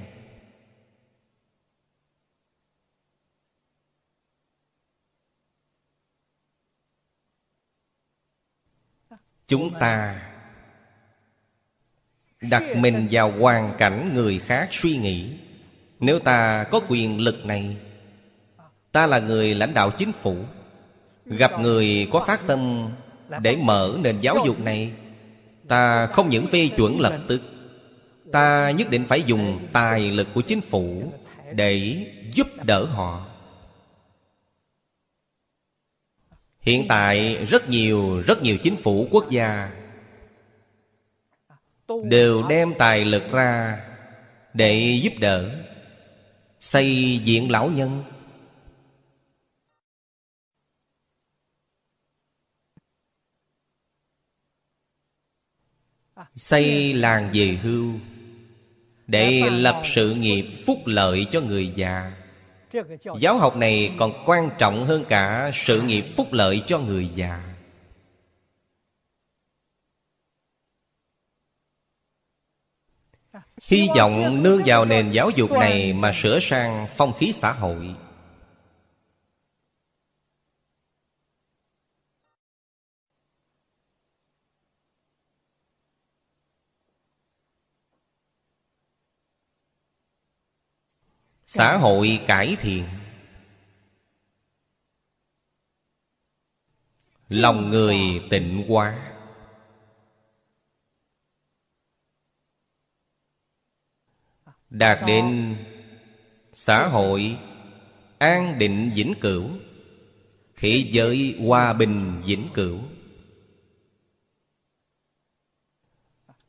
[9.47, 10.22] Chúng ta
[12.41, 15.30] Đặt mình vào hoàn cảnh người khác suy nghĩ.
[15.99, 17.77] Nếu ta có quyền lực này,
[18.91, 20.38] Ta là người lãnh đạo chính phủ.
[21.26, 22.89] Gặp người có phát tâm
[23.41, 24.91] Để mở nền giáo dục này,
[25.67, 27.41] Ta không những phê chuẩn lập tức,
[28.31, 31.11] Ta nhất định phải dùng tài lực của chính phủ
[31.53, 33.34] Để giúp đỡ họ.
[36.65, 39.71] Hiện tại rất nhiều rất nhiều chính phủ quốc gia
[42.03, 43.81] Đều đem tài lực ra
[44.53, 45.65] Để giúp đỡ,
[46.61, 48.03] Xây viện lão nhân.
[56.35, 57.93] Xây làng về hưu
[59.07, 62.24] Để lập sự nghiệp phúc lợi cho người già.
[63.19, 67.56] Giáo học này còn quan trọng hơn cả sự nghiệp phúc lợi cho người già.
[73.69, 77.95] Hy vọng nương vào nền giáo dục này mà sửa sang phong khí xã hội.
[91.56, 92.86] Xã hội cải thiện.
[97.30, 97.98] Lòng người
[98.30, 99.14] tịnh hóa.
[104.69, 105.56] Đạt đến
[106.53, 107.38] xã hội
[108.18, 109.49] an định vĩnh cửu
[110.56, 112.80] thế giới hòa bình vĩnh cửu.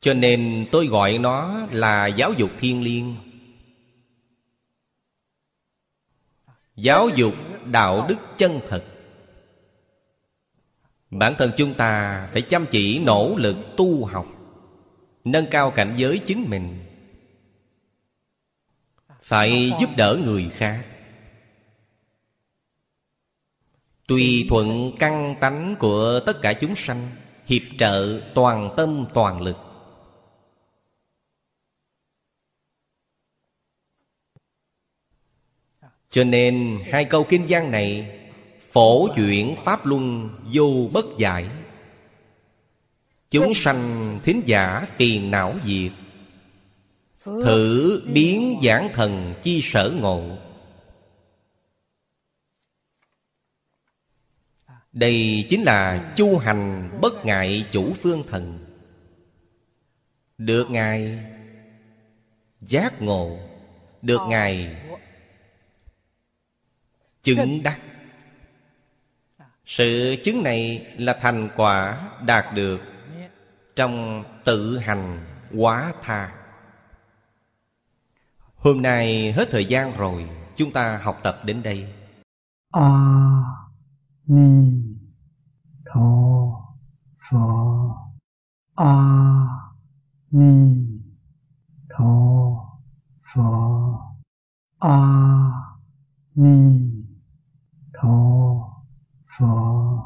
[0.00, 3.25] Cho nên tôi gọi nó là giáo dục thiên liêng
[6.76, 7.34] Giáo dục
[7.64, 8.84] đạo đức chân thật.
[11.10, 14.26] Bản thân chúng ta phải chăm chỉ nỗ lực tu học,
[15.24, 16.78] Nâng cao cảnh giới chính mình.
[19.22, 20.86] Phải giúp đỡ người khác.
[24.08, 27.10] Tùy thuận căn tánh của tất cả chúng sanh
[27.46, 29.65] Hiệp trợ toàn tâm toàn lực.
[36.16, 38.18] Cho nên hai câu kinh văn này
[38.72, 41.48] Phổ chuyển Pháp Luân vô bất giải.
[43.30, 45.92] Chúng sanh thính giả phiền não diệt,
[47.24, 50.36] Thử biến giảng thần chi sở ngộ.
[54.92, 58.58] Đây chính là chu hành bất ngại chủ phương thần.
[60.38, 61.18] Được Ngài
[62.60, 63.38] giác ngộ,
[64.02, 64.76] Được Ngài
[67.26, 67.80] chứng đắc.
[69.64, 72.80] Sự chứng này là thành quả đạt được
[73.76, 75.26] trong tự hành
[75.56, 76.32] quá tha.
[78.56, 81.94] Hôm nay hết thời gian rồi chúng ta học tập đến đây.
[82.70, 82.90] A
[84.26, 84.82] ni
[85.84, 86.46] tho
[87.30, 87.38] phở
[88.74, 88.94] a
[90.30, 90.86] ni
[91.90, 92.14] tho
[93.34, 93.42] phở
[94.78, 95.00] a
[96.34, 96.95] ni
[97.96, 98.14] tho
[99.36, 100.02] pho.